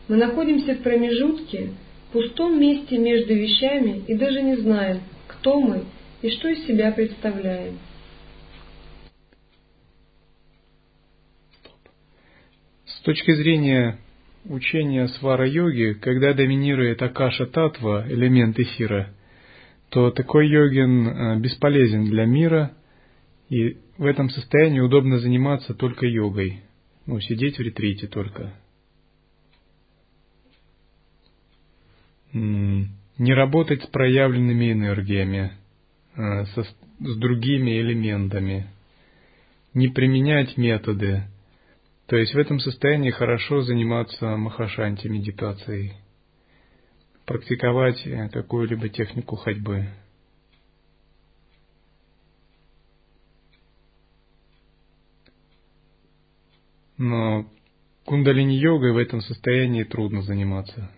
Мы 0.09 0.17
находимся 0.17 0.75
в 0.75 0.83
промежутке, 0.83 1.71
в 2.09 2.13
пустом 2.13 2.61
месте 2.61 2.99
между 2.99 3.35
вещами 3.35 4.05
и 4.07 4.15
даже 4.15 4.43
не 4.43 4.57
знаем, 4.57 5.01
кто 5.27 5.61
мы 5.61 5.85
и 6.23 6.31
что 6.31 6.49
из 6.49 6.67
себя 6.67 6.93
представляем. 6.93 7.79
С 12.85 13.01
точки 13.03 13.35
зрения 13.35 13.99
учения 14.49 15.07
свара-йоги, 15.09 15.95
когда 16.01 16.33
доминирует 16.33 17.03
акаша-татва, 17.03 18.07
элемент 18.09 18.59
эфира, 18.59 19.13
то 19.91 20.11
такой 20.11 20.49
йогин 20.49 21.09
э, 21.09 21.39
бесполезен 21.39 22.05
для 22.05 22.25
мира, 22.25 22.73
и 23.49 23.77
в 23.99 24.05
этом 24.05 24.29
состоянии 24.31 24.81
удобно 24.81 25.19
заниматься 25.19 25.75
только 25.75 26.07
йогой, 26.07 26.63
ну, 27.07 27.21
сидеть 27.21 27.59
в 27.59 27.61
ретрите 27.61 28.09
только. 28.09 28.53
М, 32.26 32.26
Не 32.39 33.33
работать 33.33 33.83
с 33.83 33.87
проявленными 33.87 34.71
энергиями, 34.73 35.53
э, 36.17 36.45
со- 36.47 36.65
с 36.65 37.17
другими 37.17 37.81
элементами, 37.81 38.67
не 39.73 39.89
применять 39.89 40.59
методы, 40.59 41.23
то 42.07 42.17
есть 42.17 42.35
в 42.35 42.39
этом 42.39 42.61
состоянии 42.61 43.11
хорошо 43.11 43.63
заниматься 43.63 44.37
махашанти 44.37 45.07
медитацией, 45.09 45.95
практиковать 47.25 48.07
э, 48.07 48.29
какую-либо 48.29 48.91
технику 48.91 49.37
ходьбы. 49.37 49.89
Но 56.99 57.47
кундалини-йогой 58.05 58.93
в 58.93 58.99
этом 58.99 59.23
состоянии 59.23 59.85
трудно 59.85 60.21
заниматься. 60.21 60.91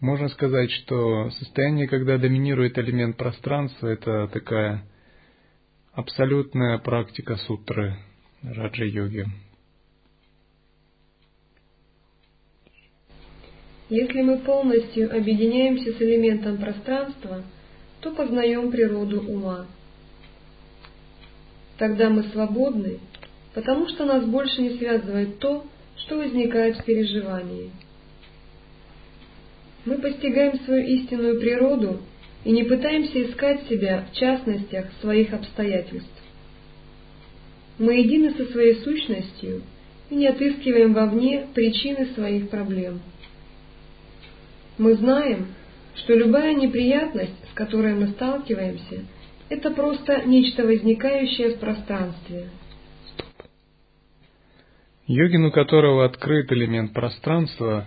Можно 0.00 0.28
сказать, 0.28 0.70
что 0.72 1.30
состояние, 1.30 1.88
когда 1.88 2.18
доминирует 2.18 2.78
элемент 2.78 3.16
пространства, 3.16 3.88
это 3.88 4.28
такая 4.28 4.84
абсолютная 5.92 6.78
практика 6.78 7.36
сутры 7.36 7.96
раджа-йоги. 8.42 9.24
Если 13.88 14.20
мы 14.20 14.38
полностью 14.38 15.16
объединяемся 15.16 15.92
с 15.92 16.02
элементом 16.02 16.58
пространства, 16.58 17.42
то 18.00 18.14
познаем 18.14 18.70
природу 18.70 19.22
ума. 19.22 19.66
Тогда 21.78 22.10
мы 22.10 22.24
свободны, 22.24 22.98
потому 23.54 23.88
что 23.88 24.04
нас 24.04 24.24
больше 24.26 24.60
не 24.60 24.76
связывает 24.76 25.38
то, 25.38 25.64
что 25.96 26.18
возникает 26.18 26.76
в 26.76 26.84
переживании. 26.84 27.70
Мы 29.86 29.98
постигаем 29.98 30.58
свою 30.64 30.84
истинную 30.84 31.40
природу 31.40 32.00
и 32.44 32.50
не 32.50 32.64
пытаемся 32.64 33.22
искать 33.22 33.66
себя 33.68 34.04
в 34.10 34.16
частностях 34.16 34.86
своих 35.00 35.32
обстоятельств. 35.32 36.10
Мы 37.78 38.00
едины 38.00 38.34
со 38.34 38.46
своей 38.46 38.74
сущностью 38.76 39.62
и 40.10 40.14
не 40.16 40.26
отыскиваем 40.26 40.92
вовне 40.92 41.46
причины 41.54 42.06
своих 42.14 42.50
проблем. 42.50 43.00
Мы 44.76 44.94
знаем, 44.94 45.54
что 45.94 46.14
любая 46.14 46.54
неприятность, 46.54 47.50
с 47.50 47.54
которой 47.54 47.94
мы 47.94 48.08
сталкиваемся, 48.08 49.04
Это 49.48 49.70
просто 49.70 50.24
нечто 50.26 50.66
возникающее 50.66 51.50
в 51.50 51.60
пространстве. 51.60 52.48
Йогин, 55.06 55.44
у 55.44 55.52
которого 55.52 56.04
открыт 56.04 56.50
элемент 56.50 56.92
пространства, 56.92 57.86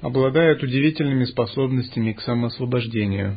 обладает 0.00 0.62
удивительными 0.62 1.24
способностями 1.24 2.12
к 2.12 2.20
самоосвобождению. 2.20 3.36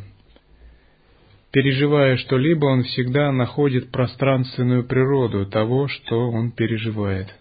Переживая 1.51 2.17
что-либо, 2.17 2.65
он 2.65 2.83
всегда 2.83 3.31
находит 3.31 3.91
пространственную 3.91 4.85
природу 4.85 5.45
того, 5.45 5.87
что 5.87 6.31
он 6.31 6.51
переживает. 6.51 7.33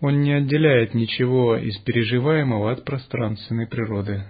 Он 0.00 0.20
не 0.20 0.32
отделяет 0.32 0.94
ничего 0.94 1.56
из 1.56 1.76
переживаемого 1.78 2.70
от 2.70 2.84
пространственной 2.84 3.66
природы. 3.66 4.24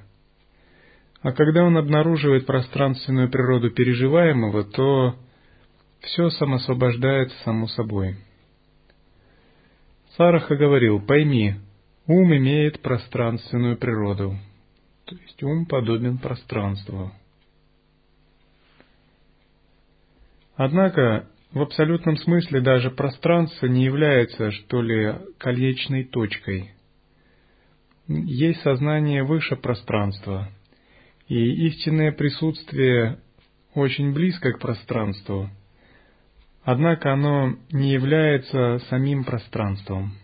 А 1.20 1.32
когда 1.32 1.64
он 1.64 1.76
обнаруживает 1.76 2.46
пространственную 2.46 3.30
природу 3.30 3.70
переживаемого, 3.70 4.64
то 4.64 5.16
все 6.00 6.30
самосвобождается 6.30 7.36
само 7.44 7.66
собой. 7.66 8.16
Сараха 10.16 10.54
говорил, 10.54 11.00
пойми, 11.00 11.56
ум 12.06 12.36
имеет 12.36 12.80
пространственную 12.80 13.76
природу, 13.76 14.36
то 15.04 15.16
есть 15.16 15.42
ум 15.42 15.66
подобен 15.66 16.18
пространству. 16.18 17.12
Однако 20.56 21.28
в 21.52 21.60
абсолютном 21.60 22.16
смысле 22.16 22.60
даже 22.60 22.90
пространство 22.90 23.66
не 23.66 23.84
является, 23.84 24.50
что 24.50 24.82
ли, 24.82 25.14
колечной 25.38 26.04
точкой. 26.04 26.72
Есть 28.06 28.60
сознание 28.60 29.24
выше 29.24 29.56
пространства, 29.56 30.50
и 31.26 31.66
истинное 31.68 32.12
присутствие 32.12 33.18
очень 33.74 34.12
близко 34.12 34.52
к 34.52 34.60
пространству– 34.60 35.50
Однако 36.64 37.12
оно 37.12 37.56
не 37.72 37.92
является 37.92 38.80
самим 38.88 39.24
пространством. 39.24 40.14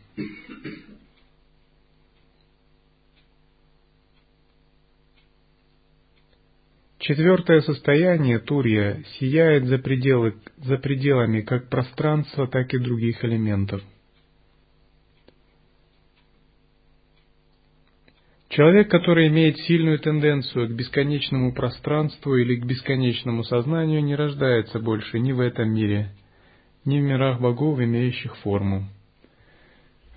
Четвертое 7.00 7.62
состояние 7.62 8.38
Турья 8.40 9.02
сияет 9.18 9.64
за, 9.64 9.78
пределы, 9.78 10.34
за 10.58 10.76
пределами 10.76 11.40
как 11.40 11.70
пространства, 11.70 12.46
так 12.46 12.74
и 12.74 12.78
других 12.78 13.24
элементов. 13.24 13.82
Человек, 18.50 18.90
который 18.90 19.28
имеет 19.28 19.56
сильную 19.60 19.98
тенденцию 19.98 20.68
к 20.68 20.72
бесконечному 20.72 21.54
пространству 21.54 22.36
или 22.36 22.56
к 22.56 22.66
бесконечному 22.66 23.44
сознанию, 23.44 24.04
не 24.04 24.14
рождается 24.14 24.78
больше 24.78 25.20
ни 25.20 25.32
в 25.32 25.40
этом 25.40 25.72
мире, 25.72 26.10
ни 26.84 27.00
в 27.00 27.02
мирах 27.02 27.40
богов, 27.40 27.80
имеющих 27.80 28.36
форму. 28.38 28.86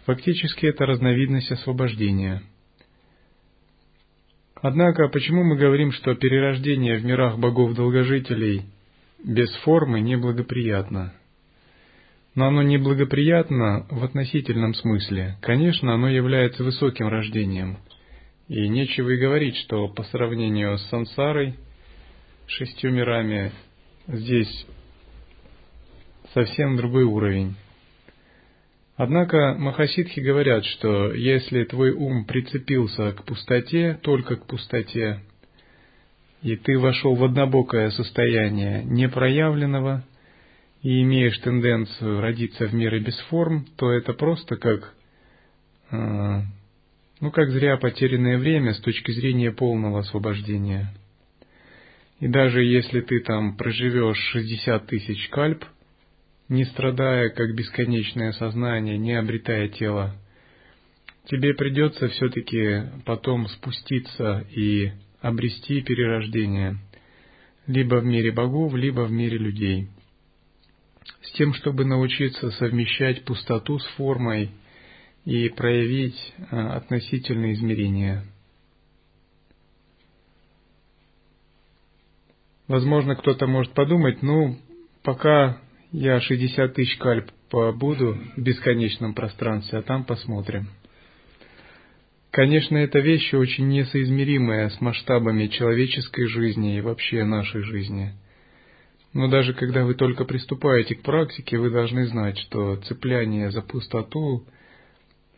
Фактически 0.05 0.65
это 0.65 0.85
разновидность 0.85 1.51
освобождения. 1.51 2.43
Однако, 4.63 5.09
почему 5.09 5.43
мы 5.43 5.57
говорим, 5.57 5.91
что 5.91 6.15
перерождение 6.15 6.97
в 6.97 7.03
мирах 7.03 7.37
богов-долгожителей 7.37 8.61
без 9.21 9.53
формы 9.57 9.99
неблагоприятно? 9.99 11.13
Но 12.33 12.47
оно 12.47 12.61
неблагоприятно 12.63 13.85
в 13.91 14.05
относительном 14.05 14.73
смысле. 14.73 15.35
Конечно, 15.41 15.93
оно 15.93 16.07
является 16.07 16.63
высоким 16.63 17.09
рождением. 17.09 17.77
И 18.47 18.69
нечего 18.69 19.09
и 19.09 19.17
говорить, 19.17 19.57
что 19.57 19.89
по 19.89 20.03
сравнению 20.03 20.77
с 20.77 20.87
сансарой, 20.87 21.55
шестью 22.47 22.93
мирами, 22.93 23.51
здесь 24.07 24.65
совсем 26.33 26.77
другой 26.77 27.03
уровень. 27.03 27.57
Однако 28.95 29.55
махасидхи 29.57 30.19
говорят, 30.19 30.65
что 30.65 31.13
если 31.13 31.63
твой 31.63 31.91
ум 31.91 32.25
прицепился 32.25 33.11
к 33.13 33.23
пустоте, 33.23 33.97
только 34.01 34.35
к 34.35 34.45
пустоте, 34.45 35.19
и 36.43 36.55
ты 36.55 36.77
вошел 36.77 37.15
в 37.15 37.23
однобокое 37.23 37.89
состояние 37.89 38.83
непроявленного 38.83 40.03
и 40.83 41.01
имеешь 41.01 41.37
тенденцию 41.39 42.21
родиться 42.21 42.67
в 42.67 42.73
мире 42.73 42.99
без 42.99 43.17
форм, 43.29 43.65
то 43.77 43.89
это 43.89 44.13
просто 44.13 44.57
как, 44.57 44.93
э, 45.89 46.41
ну, 47.19 47.31
как 47.31 47.49
зря 47.49 47.77
потерянное 47.77 48.37
время 48.37 48.73
с 48.73 48.81
точки 48.81 49.11
зрения 49.11 49.51
полного 49.51 50.01
освобождения. 50.01 50.93
И 52.19 52.27
даже 52.27 52.63
если 52.63 53.01
ты 53.01 53.21
там 53.21 53.57
проживешь 53.57 54.19
60 54.33 54.85
тысяч 54.85 55.29
кальп, 55.29 55.65
не 56.49 56.65
страдая, 56.65 57.29
как 57.29 57.55
бесконечное 57.55 58.31
сознание, 58.33 58.97
не 58.97 59.13
обретая 59.13 59.69
тело. 59.69 60.15
Тебе 61.25 61.53
придется 61.53 62.09
все-таки 62.09 62.83
потом 63.05 63.47
спуститься 63.47 64.45
и 64.51 64.91
обрести 65.21 65.81
перерождение, 65.81 66.77
либо 67.65 67.95
в 67.95 68.03
мире 68.03 68.31
богов, 68.31 68.73
либо 68.73 69.01
в 69.01 69.11
мире 69.11 69.37
людей, 69.37 69.87
с 71.21 71.31
тем, 71.33 71.53
чтобы 71.53 71.85
научиться 71.85 72.51
совмещать 72.51 73.23
пустоту 73.23 73.79
с 73.79 73.85
формой 73.95 74.51
и 75.23 75.47
проявить 75.47 76.33
а, 76.51 76.75
относительные 76.75 77.53
измерения. 77.53 78.25
Возможно, 82.67 83.15
кто-то 83.15 83.47
может 83.47 83.73
подумать, 83.73 84.21
ну, 84.21 84.57
пока 85.03 85.62
я 85.93 86.19
60 86.19 86.73
тысяч 86.73 86.97
кальп 86.97 87.31
побуду 87.49 88.17
в 88.35 88.41
бесконечном 88.41 89.13
пространстве, 89.13 89.79
а 89.79 89.81
там 89.83 90.03
посмотрим. 90.03 90.67
Конечно, 92.31 92.77
эта 92.77 92.97
вещь 92.97 93.31
очень 93.35 93.69
несоизмеримая 93.69 94.69
с 94.69 94.81
масштабами 94.81 95.47
человеческой 95.47 96.25
жизни 96.27 96.77
и 96.77 96.81
вообще 96.81 97.23
нашей 97.23 97.61
жизни. 97.61 98.13
Но 99.13 99.27
даже 99.27 99.53
когда 99.53 99.85
вы 99.85 99.93
только 99.93 100.25
приступаете 100.25 100.95
к 100.95 101.03
практике, 101.03 101.59
вы 101.59 101.69
должны 101.69 102.07
знать, 102.07 102.39
что 102.39 102.77
цепляние 102.77 103.51
за 103.51 103.61
пустоту 103.61 104.47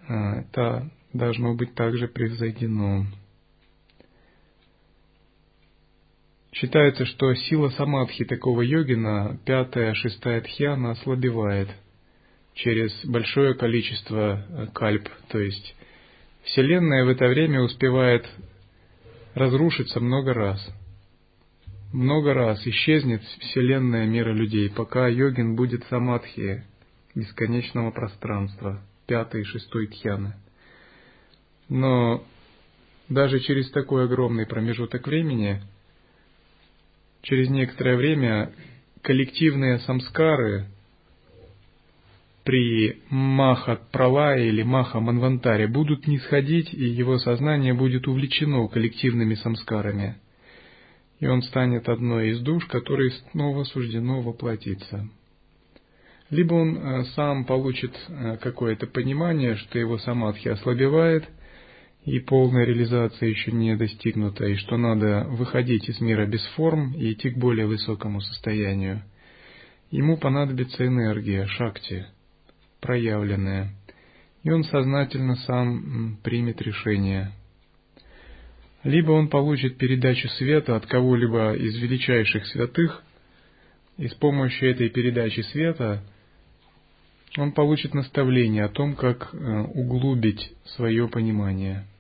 а, 0.08 0.40
это 0.40 0.90
должно 1.12 1.54
быть 1.54 1.76
также 1.76 2.08
превзойдено. 2.08 3.08
Считается, 6.56 7.06
что 7.06 7.34
сила 7.36 7.68
самадхи 7.72 8.24
такого 8.24 8.62
йогина, 8.62 9.38
пятая, 9.46 9.94
шестая 9.94 10.40
тхьяна, 10.40 10.92
ослабевает 10.92 11.68
через 12.54 12.94
большое 13.06 13.56
количество 13.56 14.46
э, 14.48 14.68
кальп, 14.74 15.10
то 15.28 15.38
есть 15.38 15.76
Вселенная 16.44 17.04
в 17.04 17.10
это 17.10 17.28
время 17.28 17.62
успевает 17.62 18.26
разрушиться 19.34 20.00
много 20.00 20.34
раз. 20.34 20.66
Много 21.92 22.34
раз 22.34 22.66
исчезнет 22.66 23.22
Вселенная 23.42 24.06
мира 24.06 24.32
людей, 24.32 24.70
пока 24.70 25.10
йогин 25.10 25.58
будет 25.58 25.84
самадхи 25.90 26.64
бесконечного 27.16 27.92
пространства, 27.92 28.82
пятой 29.08 29.42
и 29.42 29.46
шестой 29.46 29.88
тхьяны. 29.88 30.36
Но 31.68 32.24
даже 33.10 33.42
через 33.42 33.70
такой 33.72 34.06
огромный 34.06 34.46
промежуток 34.46 35.06
времени– 35.06 35.62
через 37.26 37.50
некоторое 37.50 37.98
время 37.98 38.52
коллективные 39.02 39.80
самскары 39.80 40.68
при 42.44 43.02
маха 43.10 43.80
пралае 43.92 44.50
или 44.50 44.62
маха 44.62 45.00
манвантаре 45.00 45.68
будут 45.68 46.06
нисходить, 46.08 46.72
и 46.74 46.86
его 46.86 47.18
сознание 47.18 47.74
будет 47.74 48.08
увлечено 48.08 48.68
коллективными 48.68 49.34
самскарами. 49.34 50.18
И 51.20 51.26
он 51.26 51.42
станет 51.42 51.90
одной 51.90 52.30
из 52.30 52.42
душ, 52.42 52.66
которой 52.66 53.12
снова 53.32 53.64
суждено 53.64 54.22
воплотиться. 54.22 55.10
Либо 56.30 56.54
он 56.54 56.78
э, 56.78 57.06
сам 57.16 57.46
получит 57.46 57.96
э, 58.08 58.38
какое-то 58.38 58.86
понимание, 58.86 59.56
что 59.56 59.80
его 59.80 59.98
самадхи 59.98 60.50
ослабевает– 60.50 61.28
и 62.06 62.20
полная 62.20 62.66
реализация 62.66 63.30
еще 63.30 63.52
не 63.52 63.76
достигнута, 63.76 64.46
и 64.46 64.56
что 64.56 64.78
надо 64.78 65.26
выходить 65.28 65.90
из 65.90 66.00
мира 66.02 66.28
без 66.28 66.46
форм 66.56 66.94
и 66.94 67.12
идти 67.12 67.32
к 67.32 67.38
более 67.38 67.66
высокому 67.66 68.22
состоянию. 68.22 69.02
Ему 69.90 70.18
понадобится 70.18 70.86
энергия, 70.86 71.48
шакти, 71.48 72.06
проявленная, 72.80 73.72
и 74.44 74.52
он 74.52 74.64
сознательно 74.66 75.36
сам 75.48 76.20
примет 76.24 76.62
решение. 76.62 77.32
Либо 78.84 79.12
он 79.12 79.30
получит 79.30 79.78
передачу 79.78 80.28
света 80.30 80.76
от 80.76 80.86
кого-либо 80.86 81.56
из 81.56 81.76
величайших 81.78 82.46
святых, 82.46 83.02
и 83.98 84.08
с 84.08 84.14
помощью 84.14 84.70
этой 84.70 84.90
передачи 84.90 85.42
света 85.42 86.04
он 87.36 87.52
получит 87.52 87.96
наставление 87.96 88.66
о 88.66 88.70
том, 88.70 88.96
как 88.96 89.34
э, 89.34 89.38
углубить 89.74 90.54
свое 90.66 91.08
понимание– 91.08 91.88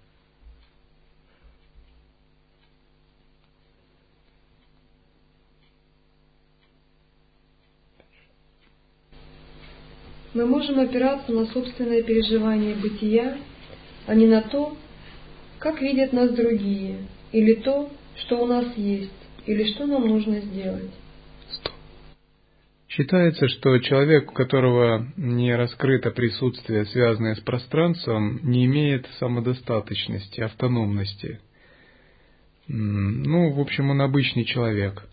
мы 10.36 10.46
можем 10.46 10.80
опираться 10.80 11.32
на 11.32 11.46
собственное 11.48 12.04
переживание 12.04 12.76
бытия, 12.76 13.38
а 14.06 14.14
не 14.14 14.28
на 14.28 14.42
то, 14.42 14.78
как 15.60 15.82
видят 15.82 16.12
нас 16.12 16.30
другие, 16.32 16.98
или 17.32 17.54
то, 17.54 17.90
что 18.18 18.44
у 18.44 18.46
нас 18.46 18.66
есть, 18.76 19.12
или 19.46 19.64
что 19.72 19.88
нам 19.88 20.08
нужно 20.08 20.42
сделать. 20.42 20.92
Считается, 22.90 23.48
что 23.48 23.78
человек, 23.80 24.32
у 24.32 24.34
которого 24.34 25.08
не 25.18 25.56
раскрыто 25.56 26.12
присутствие, 26.12 26.86
связанное 26.86 27.36
с 27.36 27.40
пространством, 27.40 28.40
не 28.44 28.66
имеет 28.66 29.08
самодостаточности, 29.20 30.42
автономности. 30.42 31.40
Ну, 32.68 33.52
в 33.52 33.60
общем, 33.60 33.90
он 33.90 34.02
обычный 34.02 34.44
человек. 34.44 35.08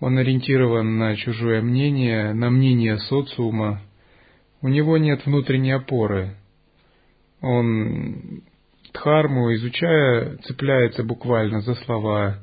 Он 0.00 0.18
ориентирован 0.18 0.98
на 0.98 1.16
чужое 1.16 1.62
мнение, 1.62 2.34
на 2.34 2.50
мнение 2.50 2.98
социума. 2.98 3.82
У 4.62 4.68
него 4.68 4.96
нет 4.96 5.26
внутренней 5.26 5.72
опоры. 5.72 6.36
Он 7.40 8.42
дхарму, 8.94 9.54
изучая, 9.54 10.38
цепляется 10.38 11.04
буквально 11.04 11.60
за 11.60 11.74
слова. 11.74 12.38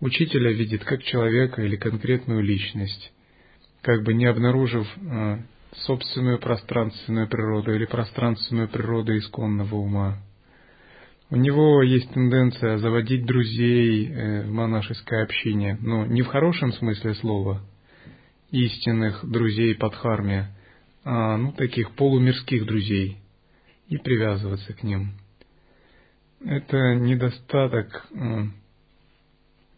Учителя 0.00 0.52
видит 0.52 0.84
как 0.84 1.02
человека 1.02 1.62
или 1.62 1.76
конкретную 1.76 2.42
личность 2.42 3.12
как 3.82 4.04
бы 4.04 4.14
не 4.14 4.26
обнаружив 4.26 4.86
э, 4.96 5.38
собственную 5.76 6.38
пространственную 6.38 7.28
природу 7.28 7.74
или 7.74 7.84
пространственную 7.84 8.68
природу 8.68 9.16
исконного 9.16 9.74
ума. 9.74 10.18
У 11.30 11.36
него 11.36 11.82
есть 11.82 12.12
тенденция 12.12 12.78
заводить 12.78 13.26
друзей 13.26 14.08
э, 14.08 14.42
в 14.44 14.52
монашеское 14.52 15.24
общение, 15.24 15.78
но 15.80 16.06
не 16.06 16.22
в 16.22 16.28
хорошем 16.28 16.72
смысле 16.72 17.14
слова, 17.14 17.60
истинных 18.50 19.28
друзей 19.28 19.74
под 19.74 19.94
харме, 19.96 20.48
а 20.48 20.61
ну, 21.04 21.52
таких 21.52 21.94
полумирских 21.96 22.64
друзей, 22.66 23.18
и 23.88 23.96
привязываться 23.96 24.72
к 24.72 24.82
ним. 24.82 25.12
Это 26.44 26.94
недостаток 26.94 28.06
э, 28.14 28.44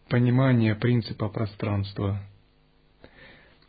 понимания 0.08 0.74
принципа 0.74 1.28
пространства– 1.28 2.20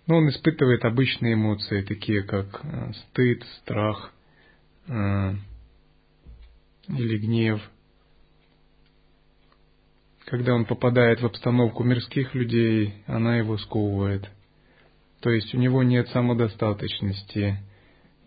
но 0.08 0.18
он 0.18 0.30
испытывает 0.30 0.86
обычные 0.86 1.34
эмоции, 1.34 1.82
такие 1.82 2.22
как 2.24 2.62
э, 2.64 2.94
стыд, 2.94 3.44
страх 3.62 4.12
или 4.88 5.40
гнев. 7.18 7.60
Когда 10.26 10.54
он 10.54 10.66
попадает 10.66 11.22
в 11.22 11.26
обстановку 11.26 11.84
мирских 11.84 12.36
людей, 12.36 12.94
она 13.08 13.38
его 13.38 13.58
сковывает. 13.58 14.30
То 15.26 15.32
есть 15.32 15.56
у 15.56 15.58
него 15.58 15.82
нет 15.82 16.08
самодостаточности, 16.10 17.58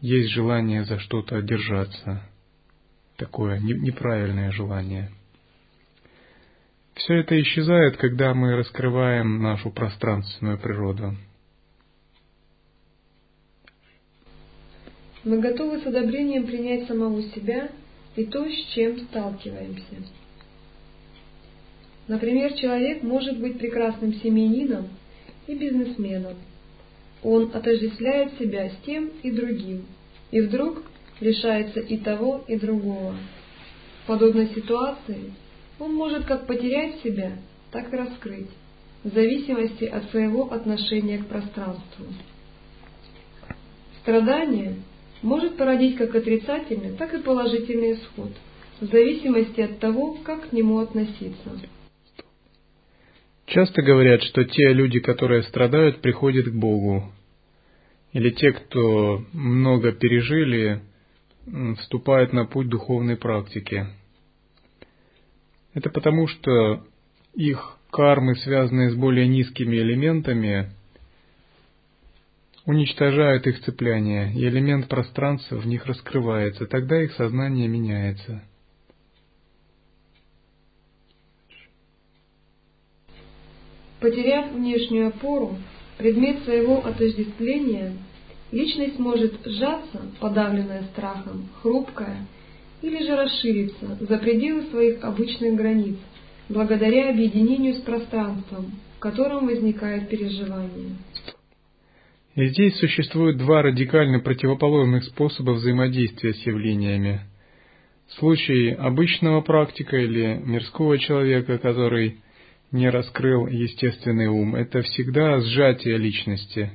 есть 0.01 0.31
желание 0.31 0.85
за 0.85 0.99
что-то 0.99 1.41
держаться. 1.43 2.25
Такое 3.17 3.61
неправильное 3.61 4.51
желание. 4.51 5.13
Все 6.95 7.21
это 7.21 7.41
исчезает, 7.41 7.99
когда 7.99 8.35
мы 8.35 8.57
раскрываем 8.57 9.41
нашу 9.41 9.71
пространственную 9.71 10.59
природу. 10.59 11.15
мы 15.23 15.39
готовы 15.39 15.83
с 15.83 15.87
одобрением 15.87 16.49
принять 16.49 16.89
самого 16.89 17.23
себя 17.23 17.71
и 18.17 18.25
то, 18.25 18.45
с 18.45 18.75
чем 18.75 18.99
сталкиваемся. 19.03 20.03
Например, 22.09 22.55
человек 22.55 23.05
может 23.05 23.39
быть 23.39 23.57
прекрасным 23.57 24.15
семьянином 24.15 24.89
и 25.47 25.55
бизнесменом. 25.55 26.35
Он 27.23 27.51
отождествляет 27.53 28.39
себя 28.39 28.71
с 28.71 28.77
тем 28.87 29.11
и 29.23 29.31
другим, 29.31 29.87
и 30.31 30.41
вдруг 30.41 30.83
лишается 31.21 31.81
и 31.81 31.99
того, 31.99 32.45
и 32.47 32.57
другого. 32.57 33.15
В 34.05 34.07
подобной 34.07 34.49
ситуации 34.55 35.33
он 35.79 35.95
может 35.95 36.25
как 36.25 36.47
потерять 36.47 37.01
себя, 37.03 37.33
так 37.73 37.93
и 37.93 37.97
раскрыть, 37.97 38.51
в 39.05 39.09
зависимости 39.09 39.85
от 39.85 40.11
своего 40.11 40.53
отношения 40.53 41.19
к 41.19 41.27
пространству. 41.27 42.07
Страдание 44.01 44.77
может 45.23 45.57
породить 45.57 45.97
как 45.97 46.15
отрицательный, 46.15 46.97
так 46.97 47.13
и 47.15 47.19
положительный 47.19 47.95
исход, 47.95 48.31
в 48.81 48.87
зависимости 48.87 49.61
от 49.61 49.79
того, 49.81 50.17
как 50.25 50.49
к 50.49 50.53
нему 50.53 50.79
относиться. 50.79 51.61
Часто 53.49 53.81
говорят, 53.81 54.23
что 54.25 54.45
те 54.45 54.75
люди, 54.75 55.01
которые 55.01 55.43
страдают, 55.43 56.03
приходят 56.03 56.47
к 56.49 56.55
Богу. 56.55 57.11
Или 58.13 58.31
те, 58.31 58.53
кто 58.53 59.25
много 59.33 59.93
пережили, 59.93 60.83
вступают 61.79 62.35
на 62.35 62.45
путь 62.45 62.69
духовной 62.69 63.17
практики. 63.17 63.87
Это 65.73 65.89
потому, 65.89 66.27
что 66.27 66.85
их 67.35 67.79
кармы, 67.91 68.37
связанные 68.37 68.91
с 68.91 68.95
более 68.95 69.27
низкими 69.27 69.77
элементами, 69.77 70.71
уничтожают 72.67 73.47
их 73.47 73.61
цепляние, 73.63 74.31
и 74.35 74.47
элемент 74.47 74.89
пространства 74.89 75.57
в 75.57 75.67
них 75.67 75.87
раскрывается, 75.87 76.67
тогда 76.67 77.03
их 77.03 77.13
сознание 77.15 77.67
меняется. 77.67 78.43
Потеряв 84.01 84.53
внешнюю 84.53 85.09
опору, 85.09 85.57
предмет 85.97 86.45
своего 86.45 86.85
отождествления, 86.87 87.95
личность 88.53 88.99
может 88.99 89.35
сжаться, 89.45 90.03
подавленная 90.21 90.85
страхом, 90.93 91.49
хрупкая, 91.63 92.27
или 92.81 93.05
же 93.05 93.17
расшириться 93.17 93.99
за 94.01 94.19
пределы 94.19 94.63
своих 94.71 95.03
обычных 95.03 95.57
границ, 95.57 95.97
благодаря 96.49 97.11
объединению 97.11 97.75
с 97.75 97.81
пространством, 97.81 98.73
в 98.97 99.01
котором 99.01 99.47
возникает 99.47 100.09
переживание. 100.09 100.97
И 102.37 102.47
здесь 102.47 102.77
существует 102.79 103.37
два 103.37 103.63
радикально 103.63 104.21
противоположных 104.21 105.03
способа 105.05 105.51
взаимодействия 105.53 106.35
с 106.35 106.47
явлениями. 106.47 107.23
В 108.07 108.13
случае 108.15 108.77
обычного 108.77 109.41
практика 109.41 109.97
или 109.97 110.41
мирского 110.45 110.99
человека, 110.99 111.59
который 111.59 112.19
не 112.71 112.91
раскрыл 112.91 113.47
естественный 113.47 114.27
ум, 114.27 114.55
это 114.55 114.83
всегда 114.83 115.41
сжатие 115.41 115.97
личности. 115.97 116.71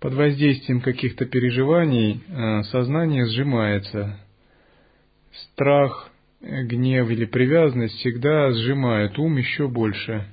Под 0.00 0.14
воздействием 0.14 0.80
каких-то 0.80 1.26
переживаний 1.26 2.22
э, 2.28 2.62
сознание 2.64 3.26
сжимается. 3.26 4.18
Страх, 5.32 6.10
гнев 6.40 7.10
или 7.10 7.24
привязанность 7.24 7.96
всегда 7.96 8.52
сжимают 8.52 9.18
ум 9.18 9.36
еще 9.36 9.68
больше. 9.68 10.26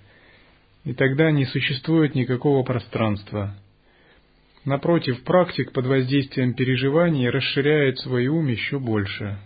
И 0.86 0.94
тогда 0.94 1.32
не 1.32 1.46
существует 1.46 2.14
никакого 2.14 2.64
пространства. 2.64 3.56
Напротив, 4.66 5.24
практик 5.24 5.72
под 5.72 5.88
воздействием 5.88 6.54
переживаний 6.54 7.30
расширяет 7.30 8.00
свой 8.00 8.28
ум 8.28 8.48
еще 8.48 8.80
больше 8.80 9.38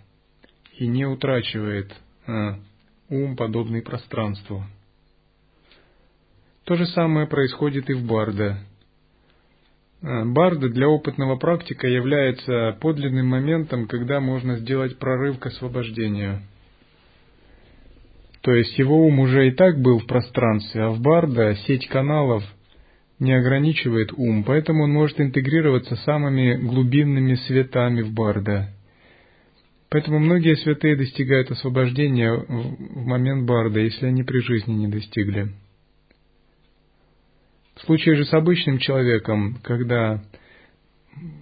и 0.78 0.86
не 0.86 1.06
утрачивает 1.06 1.92
а, 2.28 2.60
ум, 3.10 3.36
подобный 3.36 3.82
пространству. 3.82 4.64
То 6.68 6.76
же 6.76 6.86
самое 6.88 7.28
происходит 7.28 7.90
и 7.90 7.94
в 7.94 8.06
барда. 8.06 8.60
Барда 10.02 10.70
для 10.70 10.88
опытного 10.88 11.38
практика 11.38 11.88
является 11.88 12.78
подлинным 12.80 13.28
моментом, 13.28 13.88
когда 13.88 14.20
можно 14.20 14.58
сделать 14.58 15.00
прорыв 15.00 15.40
к 15.40 15.46
освобождению. 15.48 16.42
То 18.42 18.54
есть 18.54 18.78
его 18.78 19.08
ум 19.08 19.20
уже 19.20 19.48
и 19.48 19.52
так 19.52 19.82
был 19.82 20.00
в 20.00 20.06
пространстве, 20.06 20.84
а 20.84 20.90
в 20.90 21.00
барда 21.02 21.56
сеть 21.66 21.88
каналов– 21.88 22.44
не 23.20 23.34
ограничивает 23.34 24.12
ум, 24.14 24.44
поэтому 24.44 24.84
он 24.84 24.92
может 24.92 25.20
интегрироваться 25.20 25.96
самыми 25.96 26.56
глубинными 26.56 27.34
светами 27.34 28.02
в 28.02 28.14
барда. 28.14 28.70
Поэтому 29.90 30.20
многие 30.20 30.56
святые 30.58 30.96
достигают 30.96 31.50
освобождения 31.50 32.32
в 32.32 33.06
момент 33.06 33.48
барда, 33.48 33.80
если 33.80 34.06
они 34.06 34.24
при 34.24 34.40
жизни 34.40 34.74
не 34.74 34.88
достигли. 34.88 35.54
В 37.78 37.86
случае 37.86 38.16
же 38.16 38.26
с 38.26 38.34
обычным 38.34 38.80
человеком, 38.80 39.60
когда 39.64 40.22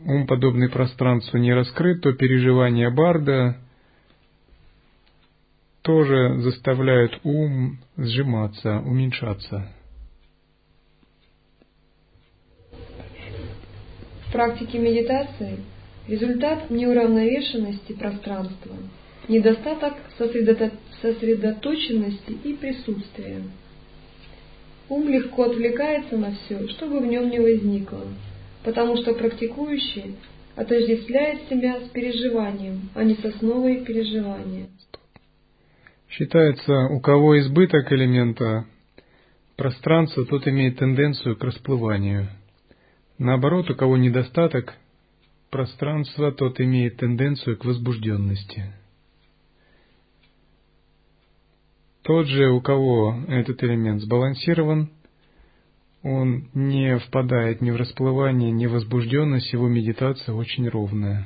ум, 0.06 0.28
подобный 0.28 0.70
пространству, 0.70 1.38
не 1.38 1.54
раскрыт, 1.54 2.02
то 2.02 2.14
переживания 2.14 2.90
барда 2.90 3.58
тоже 5.82 6.40
заставляют 6.42 7.20
ум 7.24 7.80
сжиматься, 7.98 8.80
уменьшаться. 8.80 9.72
практике 14.36 14.80
медитации 14.80 15.60
результат 16.10 16.70
неуравновешенности 16.70 17.94
пространства, 17.94 18.76
недостаток 19.30 19.94
сосредоточенности 20.18 22.32
и 22.44 22.52
присутствия. 22.52 23.44
Ум 24.88 25.10
легко 25.10 25.44
отвлекается 25.44 26.16
на 26.18 26.32
все, 26.32 26.68
что 26.70 26.88
бы 26.88 27.00
в 27.00 27.06
нем 27.06 27.30
не 27.30 27.40
возникло, 27.40 28.02
потому 28.64 28.98
что 28.98 29.14
практикующий 29.14 30.16
отождествляет 30.56 31.50
себя 31.50 31.80
с 31.82 31.90
переживанием, 31.90 32.90
а 32.94 33.04
не 33.04 33.16
с 33.16 33.26
основой 33.26 33.84
переживания. 33.84 34.68
Считается, 36.10 36.86
у 36.92 37.00
кого 37.00 37.40
избыток 37.40 37.92
элемента 37.92 38.66
пространства, 39.58 40.26
тот 40.26 40.48
имеет 40.48 40.78
тенденцию 40.78 41.36
к 41.36 41.44
расплыванию. 41.44 42.30
Наоборот, 43.18 43.70
у 43.70 43.76
кого 43.76 43.98
недостаток 43.98 44.76
пространства, 45.50 46.32
тот 46.32 46.62
имеет 46.62 46.98
тенденцию 46.98 47.58
к 47.58 47.66
возбужденности. 47.66 48.72
Тот 52.06 52.28
же, 52.28 52.52
у 52.52 52.62
кого 52.62 53.16
этот 53.28 53.64
элемент 53.64 54.00
сбалансирован, 54.00 54.92
он 56.04 56.50
не 56.54 57.00
впадает 57.00 57.62
ни 57.62 57.72
в 57.72 57.78
расплывание, 57.78 58.52
ни 58.52 58.68
в 58.68 58.74
возбужденность, 58.74 59.52
его 59.52 59.68
медитация 59.68 60.36
очень 60.36 60.70
ровная. 60.70 61.26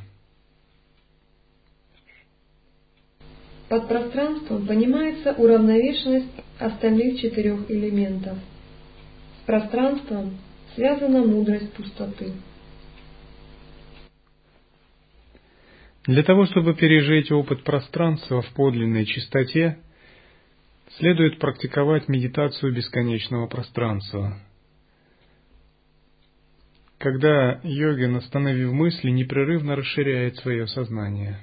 Под 3.67 3.89
пространством 3.89 4.65
понимается 4.65 5.33
уравновешенность 5.33 6.31
остальных 6.59 7.19
четырех 7.19 7.69
элементов. 7.69 8.37
С 9.41 9.45
пространством 9.45 10.37
связана 10.75 11.25
мудрость 11.25 11.73
пустоты. 11.73 12.31
Для 16.05 16.23
того, 16.23 16.45
чтобы 16.45 16.73
пережить 16.73 17.29
опыт 17.33 17.65
пространства 17.65 18.41
в 18.41 18.53
подлинной 18.53 19.05
чистоте, 19.05 19.77
следует 20.97 21.39
практиковать 21.39 22.07
медитацию 22.07 22.73
бесконечного 22.73 23.47
пространства– 23.47 24.37
когда 26.99 27.61
йогин, 27.63 28.17
остановив 28.17 28.73
мысли, 28.73 29.09
непрерывно 29.09 29.77
расширяет 29.77 30.35
свое 30.35 30.67
сознание. 30.67 31.39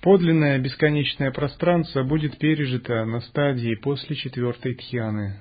Подлинное 0.00 0.58
бесконечное 0.58 1.30
пространство 1.32 2.02
будет 2.02 2.38
пережито 2.38 3.04
на 3.04 3.20
стадии 3.20 3.74
после 3.74 4.16
четвертой 4.16 4.74
тхьяны. 4.74 5.40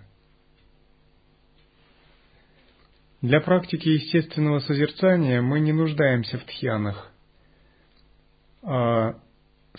Для 3.26 3.42
практики 3.42 3.88
естественного 3.88 4.60
созерцания 4.60 5.42
мы 5.42 5.60
не 5.60 5.74
нуждаемся 5.74 6.38
в 6.38 6.44
тхьянах, 6.44 7.12
а 8.62 9.16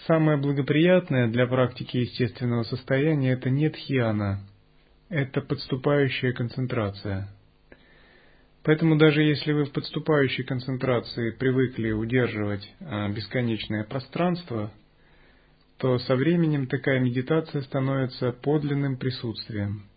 самое 0.04 0.36
благоприятное 0.36 1.28
для 1.28 1.46
практики 1.46 1.98
естественного 1.98 2.64
состояния 2.64 3.34
это 3.34 3.48
не 3.48 3.70
тхьяна, 3.70 4.40
это 5.10 5.42
подступающая 5.42 6.32
концентрация. 6.32 7.28
Поэтому 8.64 8.96
даже 8.96 9.22
если 9.22 9.52
вы 9.52 9.66
в 9.66 9.70
подступающей 9.70 10.42
концентрации 10.42 11.30
привыкли 11.30 11.92
удерживать 11.92 12.68
а, 12.80 13.08
бесконечное 13.10 13.84
пространство, 13.84 14.72
то 15.78 16.00
со 16.00 16.16
временем 16.16 16.66
такая 16.66 16.98
медитация 16.98 17.62
становится 17.62 18.32
подлинным 18.32 18.96
присутствием– 18.96 19.84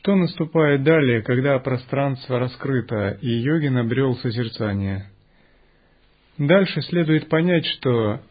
Что 0.00 0.16
наступает 0.16 0.82
далее, 0.82 1.20
когда 1.20 1.58
пространство 1.58 2.38
раскрыто 2.38 3.18
и 3.20 3.28
йогин 3.28 3.76
обрел 3.76 4.16
созерцание? 4.16 5.10
Дальше 6.38 6.80
следует 6.80 7.28
понять, 7.28 7.66
что 7.66 8.22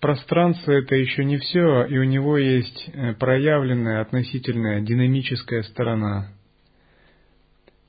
пространство 0.00 0.72
это 0.72 0.94
еще 0.94 1.26
не 1.26 1.36
все, 1.36 1.84
и 1.84 1.98
у 1.98 2.04
него 2.04 2.38
есть 2.38 2.88
э, 2.94 3.12
проявленная 3.16 4.00
относительная 4.00 4.80
динамическая 4.80 5.62
сторона. 5.64 6.32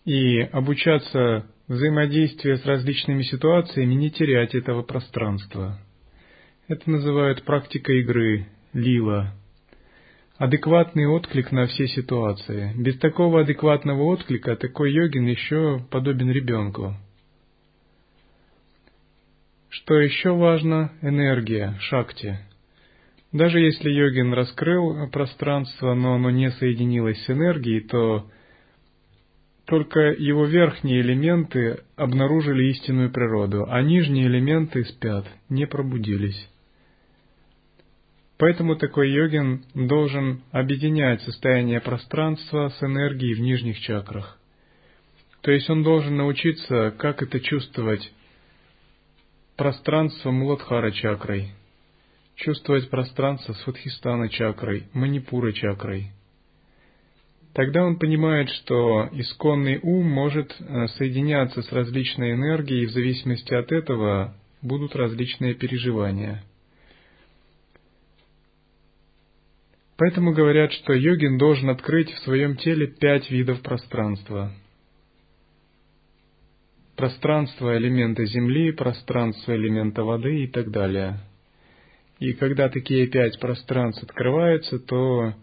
И 0.03 0.39
обучаться 0.39 1.45
взаимодействию 1.69 2.57
с 2.57 2.65
различными 2.65 3.21
ситуациями, 3.21 3.93
не 3.93 4.11
терять 4.11 4.53
этого 4.53 4.83
пространства. 4.83 5.79
Это 6.67 6.91
называют 6.91 7.43
практикой 7.43 8.01
игры, 8.01 8.47
лила– 8.73 9.33
адекватный 10.37 11.07
отклик 11.07 11.51
на 11.51 11.65
все 11.67 11.87
ситуации. 11.87 12.73
Без 12.75 12.97
такого 12.99 13.41
адекватного 13.41 14.03
отклика 14.03 14.55
такой 14.55 14.91
йогин 14.91 15.25
еще 15.27 15.81
подобен 15.89 16.29
ребенку. 16.29 16.95
Что 19.69 19.99
еще 19.99 20.31
важно? 20.31 20.91
Энергия, 21.01 21.77
шакти. 21.79 22.39
Даже 23.31 23.59
если 23.59 23.89
йогин 23.89 24.33
раскрыл 24.33 25.09
пространство, 25.09 25.93
но 25.93 26.15
оно 26.15 26.29
не 26.29 26.51
соединилось 26.51 27.21
с 27.25 27.29
энергией, 27.29 27.81
то 27.81 28.29
только 29.65 29.99
его 30.11 30.45
верхние 30.45 31.01
элементы 31.01 31.79
обнаружили 31.97 32.69
истинную 32.69 33.11
природу, 33.11 33.65
а 33.67 33.81
нижние 33.81 34.27
элементы 34.27 34.85
спят, 34.85 35.25
не 35.49 35.65
пробудились. 35.65 36.49
Поэтому 38.37 38.75
такой 38.75 39.11
йогин 39.11 39.63
должен 39.73 40.41
объединять 40.51 41.21
состояние 41.21 41.79
пространства 41.79 42.69
с 42.69 42.83
энергией 42.83 43.33
в 43.33 43.39
нижних 43.39 43.79
чакрах. 43.79 44.37
То 45.41 45.51
есть 45.51 45.69
он 45.69 45.83
должен 45.83 46.17
научиться, 46.17 46.93
как 46.97 47.21
это 47.21 47.39
чувствовать 47.39 48.11
пространство 49.55 50.31
Муладхара 50.31 50.91
чакрой, 50.91 51.51
чувствовать 52.35 52.89
пространство 52.89 53.53
Сватхистана 53.53 54.27
чакрой, 54.27 54.87
Манипура 54.91 55.53
чакрой. 55.53 56.11
Тогда 57.53 57.85
он 57.85 57.97
понимает, 57.97 58.49
что 58.49 59.07
исконный 59.13 59.79
ум 59.81 60.09
может 60.09 60.53
э, 60.59 60.87
соединяться 60.97 61.61
с 61.61 61.71
различной 61.71 62.33
энергией, 62.33 62.83
и 62.83 62.87
в 62.87 62.91
зависимости 62.91 63.53
от 63.53 63.71
этого 63.71 64.35
будут 64.61 64.93
различные 64.93 65.53
переживания– 65.53 66.43
Поэтому 69.97 70.33
говорят, 70.33 70.73
что 70.73 70.93
йогин 70.93 71.37
должен 71.37 71.69
открыть 71.69 72.11
в 72.11 72.19
своем 72.19 72.57
теле 72.57 72.87
пять 72.87 73.29
видов 73.31 73.61
пространства. 73.61 74.51
Пространство 76.97 77.77
элемента 77.77 78.25
земли, 78.25 78.71
пространство 78.71 79.55
элемента 79.55 80.03
воды 80.03 80.43
и 80.43 80.47
так 80.47 80.69
далее. 80.71 81.19
И 82.19 82.33
когда 82.33 82.69
такие 82.69 83.07
пять 83.07 83.39
пространств 83.39 84.03
открываются, 84.03 84.79
то 84.79 85.33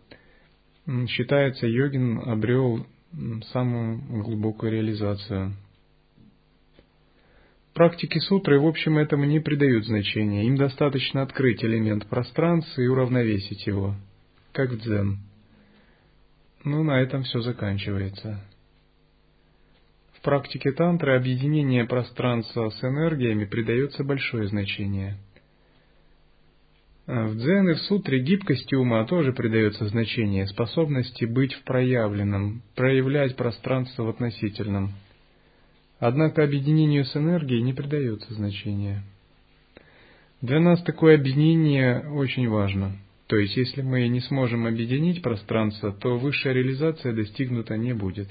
считается, 1.09 1.67
йогин 1.67 2.19
обрел 2.19 2.87
самую 3.53 4.23
глубокую 4.23 4.73
реализацию. 4.73 5.55
Практики 7.75 8.19
сутры, 8.19 8.61
в 8.61 8.67
общем, 8.67 8.99
этому 8.99 9.25
не 9.25 9.41
придают 9.41 9.87
значения. 9.87 10.47
Им 10.47 10.57
достаточно 10.57 11.23
открыть 11.23 11.65
элемент 11.65 12.07
пространства 12.07 12.83
и 12.83 12.87
уравновесить 12.87 13.67
его– 13.67 13.95
как 14.53 14.71
в 14.71 14.79
дзен. 14.79 15.19
Ну, 16.65 16.85
на 16.85 17.01
этом 17.01 17.25
все 17.25 17.41
заканчивается. 17.41 18.41
В 20.13 20.21
практике 20.21 20.71
тантры 20.71 21.17
объединение 21.17 21.85
пространства 21.85 22.71
с 22.71 22.85
энергиями 22.85 23.45
придается 23.45 24.05
большое 24.05 24.47
значение. 24.47 25.17
В 27.07 27.35
дзен 27.35 27.71
и 27.71 27.75
в 27.75 27.81
сутре 27.81 28.21
гибкости 28.21 28.77
ума 28.77 29.05
тоже 29.05 29.33
придается 29.33 29.89
значение, 29.89 30.47
способности 30.47 31.25
быть 31.25 31.53
в 31.55 31.65
проявленном, 31.65 32.63
проявлять 32.77 33.35
пространство 33.35 34.05
в 34.05 34.11
относительном. 34.11 34.93
Однако 35.99 36.45
объединению 36.45 37.05
с 37.05 37.17
энергией 37.17 37.63
не 37.63 37.73
придается 37.73 38.33
значения. 38.35 39.03
Для 40.41 40.61
нас 40.61 40.81
такое 40.85 41.17
объединение 41.17 42.09
очень 42.09 42.49
важно– 42.49 42.97
то 43.33 43.39
есть, 43.39 43.57
если 43.57 43.81
мы 43.81 44.07
не 44.09 44.21
сможем 44.21 44.67
объединить 44.67 45.23
пространство, 45.23 45.91
то 45.91 46.19
высшая 46.19 46.53
реализация 46.53 47.15
достигнута 47.15 47.79
не 47.79 47.95
будет. 47.95 48.29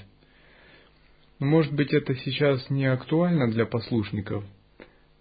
Может 1.40 1.72
быть, 1.72 1.92
это 1.92 2.14
сейчас 2.14 2.70
не 2.70 2.86
актуально 2.86 3.50
для 3.50 3.66
послушников, 3.66 4.44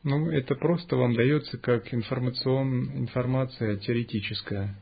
но 0.04 0.32
это 0.32 0.54
просто 0.54 0.98
вам 0.98 1.16
дается 1.16 1.58
как 1.58 1.92
информацион, 1.96 2.96
информация 2.96 3.78
теоретическая. 3.78 4.76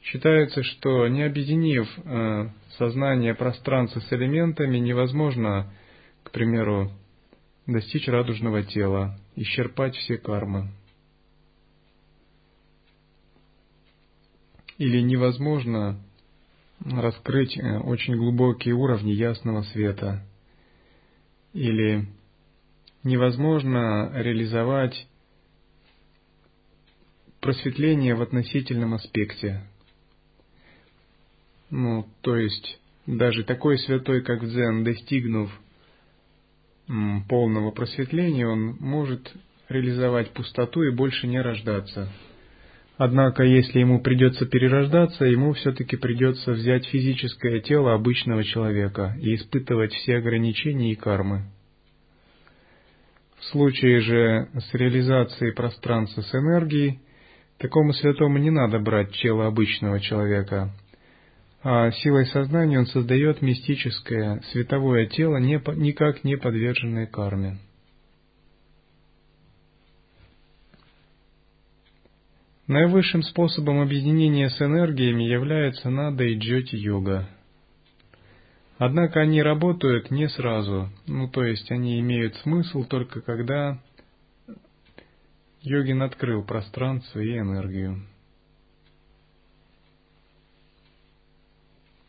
Считается, 0.00 0.62
что 0.62 1.06
не 1.08 1.22
объединив 1.22 1.86
э, 1.98 2.48
сознание 2.78 3.34
пространства 3.34 4.00
с 4.00 4.10
элементами, 4.10 4.78
невозможно, 4.78 5.70
к 6.22 6.30
примеру, 6.30 6.90
достичь 7.66 8.08
радужного 8.08 8.62
тела, 8.62 9.18
исчерпать 9.36 9.96
все 9.96 10.16
кармы. 10.16 10.70
Или 14.78 15.00
невозможно 15.00 16.00
раскрыть 16.84 17.56
э, 17.56 17.78
очень 17.78 18.16
глубокие 18.16 18.74
уровни 18.74 19.12
ясного 19.12 19.62
света, 19.62 20.24
или 21.52 22.06
невозможно 23.02 24.10
реализовать 24.14 25.06
просветление 27.40 28.14
в 28.14 28.22
относительном 28.22 28.94
аспекте. 28.94 29.62
Ну, 31.70 32.06
то 32.22 32.36
есть, 32.36 32.80
даже 33.06 33.44
такой 33.44 33.78
святой, 33.78 34.22
как 34.22 34.44
Дзен, 34.44 34.84
достигнув 34.84 35.50
полного 37.28 37.70
просветления, 37.70 38.46
он 38.46 38.76
может 38.80 39.32
реализовать 39.68 40.30
пустоту 40.30 40.82
и 40.82 40.94
больше 40.94 41.26
не 41.26 41.40
рождаться. 41.40 42.10
Однако, 42.96 43.42
если 43.42 43.80
ему 43.80 44.00
придется 44.00 44.46
перерождаться, 44.46 45.24
ему 45.24 45.52
все-таки 45.54 45.96
придется 45.96 46.52
взять 46.52 46.86
физическое 46.86 47.60
тело 47.60 47.92
обычного 47.92 48.44
человека 48.44 49.16
и 49.20 49.34
испытывать 49.34 49.92
все 49.92 50.18
ограничения 50.18 50.92
и 50.92 50.96
кармы. 50.96 51.42
В 53.38 53.44
случае 53.46 54.00
же 54.00 54.48
с 54.54 54.72
реализацией 54.74 55.52
пространства 55.52 56.22
с 56.22 56.34
энергией, 56.34 57.00
такому 57.58 57.92
святому 57.92 58.38
не 58.38 58.50
надо 58.50 58.78
брать 58.78 59.10
тело 59.16 59.48
обычного 59.48 59.98
человека, 59.98 60.70
а 61.64 61.90
силой 61.90 62.26
сознания 62.26 62.78
он 62.78 62.86
создает 62.86 63.42
мистическое 63.42 64.40
световое 64.52 65.06
тело, 65.06 65.38
никак 65.38 66.22
не 66.22 66.36
подверженное 66.36 67.06
карме. 67.06 67.58
Наивысшим 72.66 73.22
способом 73.22 73.80
объединения 73.80 74.48
с 74.48 74.60
энергиями 74.60 75.24
является 75.24 75.90
нада 75.90 76.24
и 76.24 76.38
джоти 76.38 76.76
йога. 76.76 77.28
Однако 78.78 79.20
они 79.20 79.42
работают 79.42 80.10
не 80.10 80.28
сразу, 80.28 80.88
ну 81.06 81.28
то 81.28 81.44
есть 81.44 81.70
они 81.70 82.00
имеют 82.00 82.36
смысл 82.36 82.84
только 82.84 83.20
когда 83.20 83.78
йогин 85.60 86.02
открыл 86.02 86.42
пространство 86.42 87.20
и 87.20 87.38
энергию. 87.38 88.02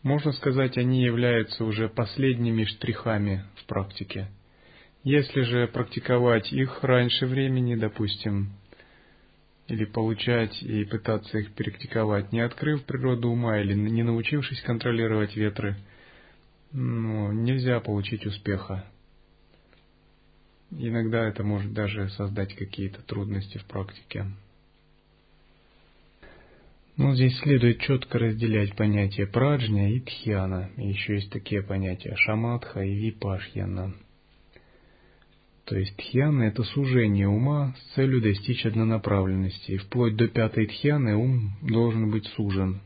Можно 0.04 0.32
сказать, 0.34 0.78
они 0.78 1.04
являются 1.04 1.66
уже 1.66 1.90
последними 1.90 2.64
штрихами 2.64 3.44
в 3.56 3.66
практике. 3.66 4.30
Если 5.04 5.42
же 5.42 5.68
практиковать 5.68 6.54
их 6.54 6.84
раньше 6.84 7.26
времени, 7.26 7.76
допустим, 7.76 8.52
или 9.68 9.86
получать 9.86 10.62
и 10.62 10.84
пытаться 10.86 11.40
их 11.40 11.54
практиковать, 11.54 12.32
не 12.32 12.42
открыв 12.42 12.84
природу 12.84 13.30
ума 13.30 13.60
или 13.60 13.74
не 13.74 14.04
научившись 14.04 14.62
контролировать 14.62 15.36
ветры, 15.36 15.76
ну, 16.72 17.32
нельзя 17.32 17.80
получить 17.80 18.26
успеха. 18.26 18.86
Иногда 20.72 21.28
это 21.28 21.44
может 21.44 21.74
даже 21.74 22.10
создать 22.10 22.54
какие-то 22.56 23.02
трудности 23.02 23.58
в 23.58 23.66
практике. 23.66 24.26
Ну, 26.98 27.14
здесь 27.14 27.38
следует 27.40 27.80
четко 27.80 28.20
разделять 28.20 28.76
понятия 28.76 29.26
праджня 29.26 29.94
и 29.94 30.00
тхьяна. 30.00 30.70
И 30.78 30.88
еще 30.88 31.16
есть 31.16 31.30
такие 31.30 31.62
понятия 31.62 32.16
шаматха 32.16 32.82
и 32.82 32.94
випашьяна. 32.94 33.94
То 35.66 35.76
есть 35.76 35.96
тхьяна– 35.98 36.44
это 36.44 36.64
сужение 36.64 37.28
ума 37.28 37.74
с 37.76 37.96
целью 37.96 38.22
достичь 38.22 38.66
однонаправленности. 38.66 39.72
И 39.72 39.78
вплоть 39.78 40.16
до 40.16 40.28
пятой 40.28 40.68
тхьяны 40.68 41.16
ум 41.16 41.54
должен 41.64 42.12
быть 42.12 42.28
сужен. 42.28 42.82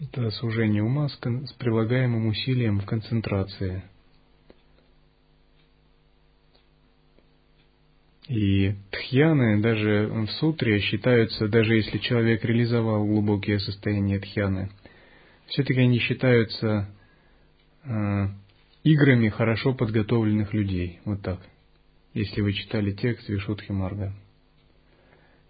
Это 0.00 0.30
сужение 0.30 0.82
ума 0.82 1.08
с, 1.08 1.12
с 1.12 1.52
прилагаемым 1.52 2.26
усилием 2.26 2.80
в 2.80 2.86
концентрации. 2.86 3.84
И 8.28 8.74
тхьяны 8.90 9.60
даже 9.60 10.08
в 10.08 10.26
сутре 10.38 10.80
считаются, 10.80 11.48
даже 11.48 11.76
если 11.76 11.98
человек 11.98 12.42
реализовал 12.44 13.04
глубокие 13.04 13.60
состояния 13.60 14.18
тхьяны, 14.18 14.70
все-таки 15.48 15.80
они 15.80 15.98
считаются 15.98 16.88
э, 17.84 18.28
играми 18.84 19.28
хорошо 19.28 19.74
подготовленных 19.74 20.52
людей. 20.52 21.00
Вот 21.04 21.22
так. 21.22 21.40
Если 22.14 22.40
вы 22.40 22.52
читали 22.52 22.92
текст 22.92 23.28
Вишудхи 23.28 23.72
Марга. 23.72 24.12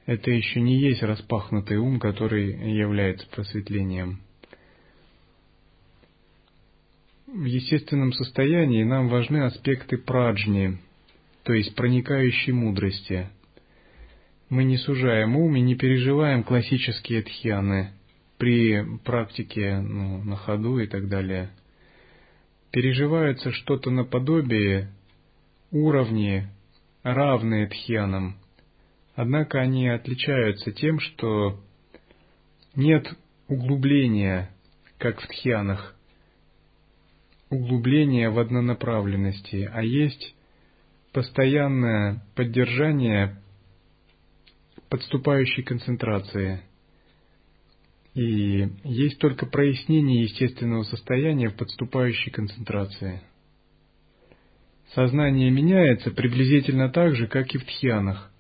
Это 0.07 0.31
еще 0.31 0.61
не 0.61 0.79
есть 0.81 1.03
распахнутый 1.03 1.79
ум, 1.79 1.99
который 1.99 2.75
является 2.77 3.27
просветлением. 3.29 4.21
В 7.27 7.45
естественном 7.45 8.13
состоянии 8.13 8.85
нам 8.85 9.09
важны 9.09 9.45
аспекты 9.45 9.97
праджни, 9.97 10.79
то 11.45 11.55
есть 11.55 11.75
проникающей 11.75 12.53
мудрости. 12.53 13.29
Мы 14.51 14.65
не 14.65 14.77
сужаем 14.77 15.37
ум 15.37 15.57
и 15.57 15.61
не 15.61 15.77
переживаем 15.77 16.43
классические 16.43 17.23
тхьяны 17.23 17.93
при 18.37 18.85
практике 18.99 19.79
ну, 19.79 20.23
на 20.25 20.37
ходу 20.37 20.79
и 20.79 20.87
так 20.87 21.09
далее– 21.09 21.51
переживается 22.73 23.53
что-то 23.53 23.91
наподобие 23.91 24.91
уровни, 25.71 26.49
равные 27.03 27.69
тхьянам. 27.69 28.37
Однако 29.15 29.61
они 29.61 29.89
отличаются 29.89 30.73
тем, 30.73 30.99
что 30.99 31.61
нет 32.75 33.07
углубления, 33.47 34.51
как 34.99 35.21
в 35.21 35.27
тхьянах, 35.29 35.95
углубления 37.51 38.31
в 38.31 38.39
однонаправленности, 38.39 39.71
а 39.71 39.83
есть 39.83 40.35
постоянное 41.13 42.25
поддержание 42.35 43.37
подступающей 44.89 45.63
концентрации– 45.63 46.63
и 48.15 48.69
есть 48.85 49.19
только 49.19 49.47
прояснение 49.47 50.25
естественного 50.25 50.83
состояния 50.83 51.49
в 51.49 51.57
подступающей 51.57 52.31
концентрации. 52.31 53.23
Сознание 54.95 55.51
меняется 55.51 56.11
приблизительно 56.11 56.91
так 56.91 57.15
же, 57.17 57.27
как 57.27 57.55
и 57.55 57.59
в 57.59 57.65
тхьянах. 57.65 58.31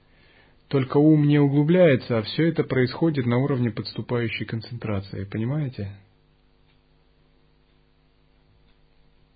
Только 0.68 0.98
ум 0.98 1.26
не 1.26 1.38
углубляется, 1.38 2.18
а 2.18 2.22
все 2.22 2.48
это 2.48 2.64
происходит 2.64 3.26
на 3.26 3.38
уровне 3.38 3.70
подступающей 3.70 4.44
концентрации. 4.44 5.24
Понимаете? 5.24 5.96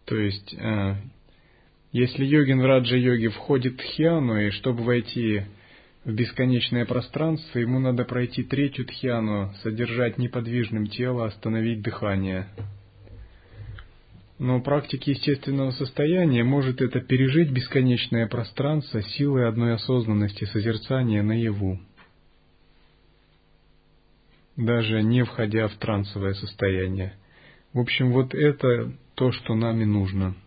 То 0.04 0.16
есть, 0.16 0.54
э, 0.54 0.96
если 1.92 2.24
йогин 2.24 2.60
в 2.60 2.66
раджа-йоге 2.66 3.30
входит 3.30 3.74
в 3.74 3.76
тхьяну, 3.78 4.38
и 4.38 4.50
чтобы 4.50 4.84
войти 4.84 5.42
в 6.06 6.12
бесконечное 6.12 6.86
пространство, 6.86 7.58
ему 7.58 7.80
надо 7.80 8.04
пройти 8.04 8.44
третью 8.44 8.86
тхьяну, 8.86 9.52
содержать 9.64 10.18
неподвижным 10.18 10.86
тело, 10.86 11.26
остановить 11.26 11.82
дыхание. 11.82 12.46
Но 14.38 14.60
практики 14.60 15.10
естественного 15.10 15.72
состояния 15.72 16.44
может 16.44 16.80
это 16.80 17.00
пережить 17.00 17.50
бесконечное 17.50 18.28
пространство 18.28 19.02
силой 19.02 19.48
одной 19.48 19.74
осознанности 19.74 20.44
созерцания 20.44 21.24
наяву, 21.24 21.80
даже 24.56 25.02
не 25.02 25.24
входя 25.24 25.66
в 25.66 25.74
трансовое 25.74 26.34
состояние. 26.34 27.14
В 27.72 27.80
общем, 27.80 28.12
вот 28.12 28.32
это 28.32 28.92
то, 29.16 29.32
что 29.32 29.56
нам 29.56 29.80
и 29.80 29.84
нужно– 29.84 30.36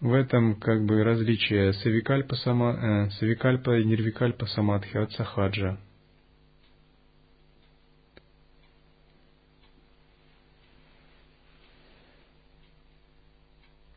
в 0.00 0.12
этом 0.12 0.56
как 0.56 0.84
бы 0.84 1.02
различие 1.02 1.72
савикальпа, 1.72 2.36
сама, 2.36 2.74
э, 2.74 3.10
савикальпа 3.12 3.78
и 3.78 3.84
нирвикальпа 3.84 4.46
самадхи 4.46 4.96
от 4.98 5.12
сахаджа. 5.12 5.78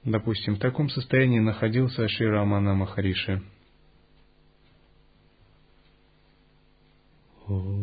Допустим, 0.05 0.55
в 0.55 0.59
таком 0.59 0.89
состоянии 0.89 1.39
находился 1.39 2.07
Ширамана 2.07 2.73
Махариши. 2.73 3.43
Oh. 7.47 7.78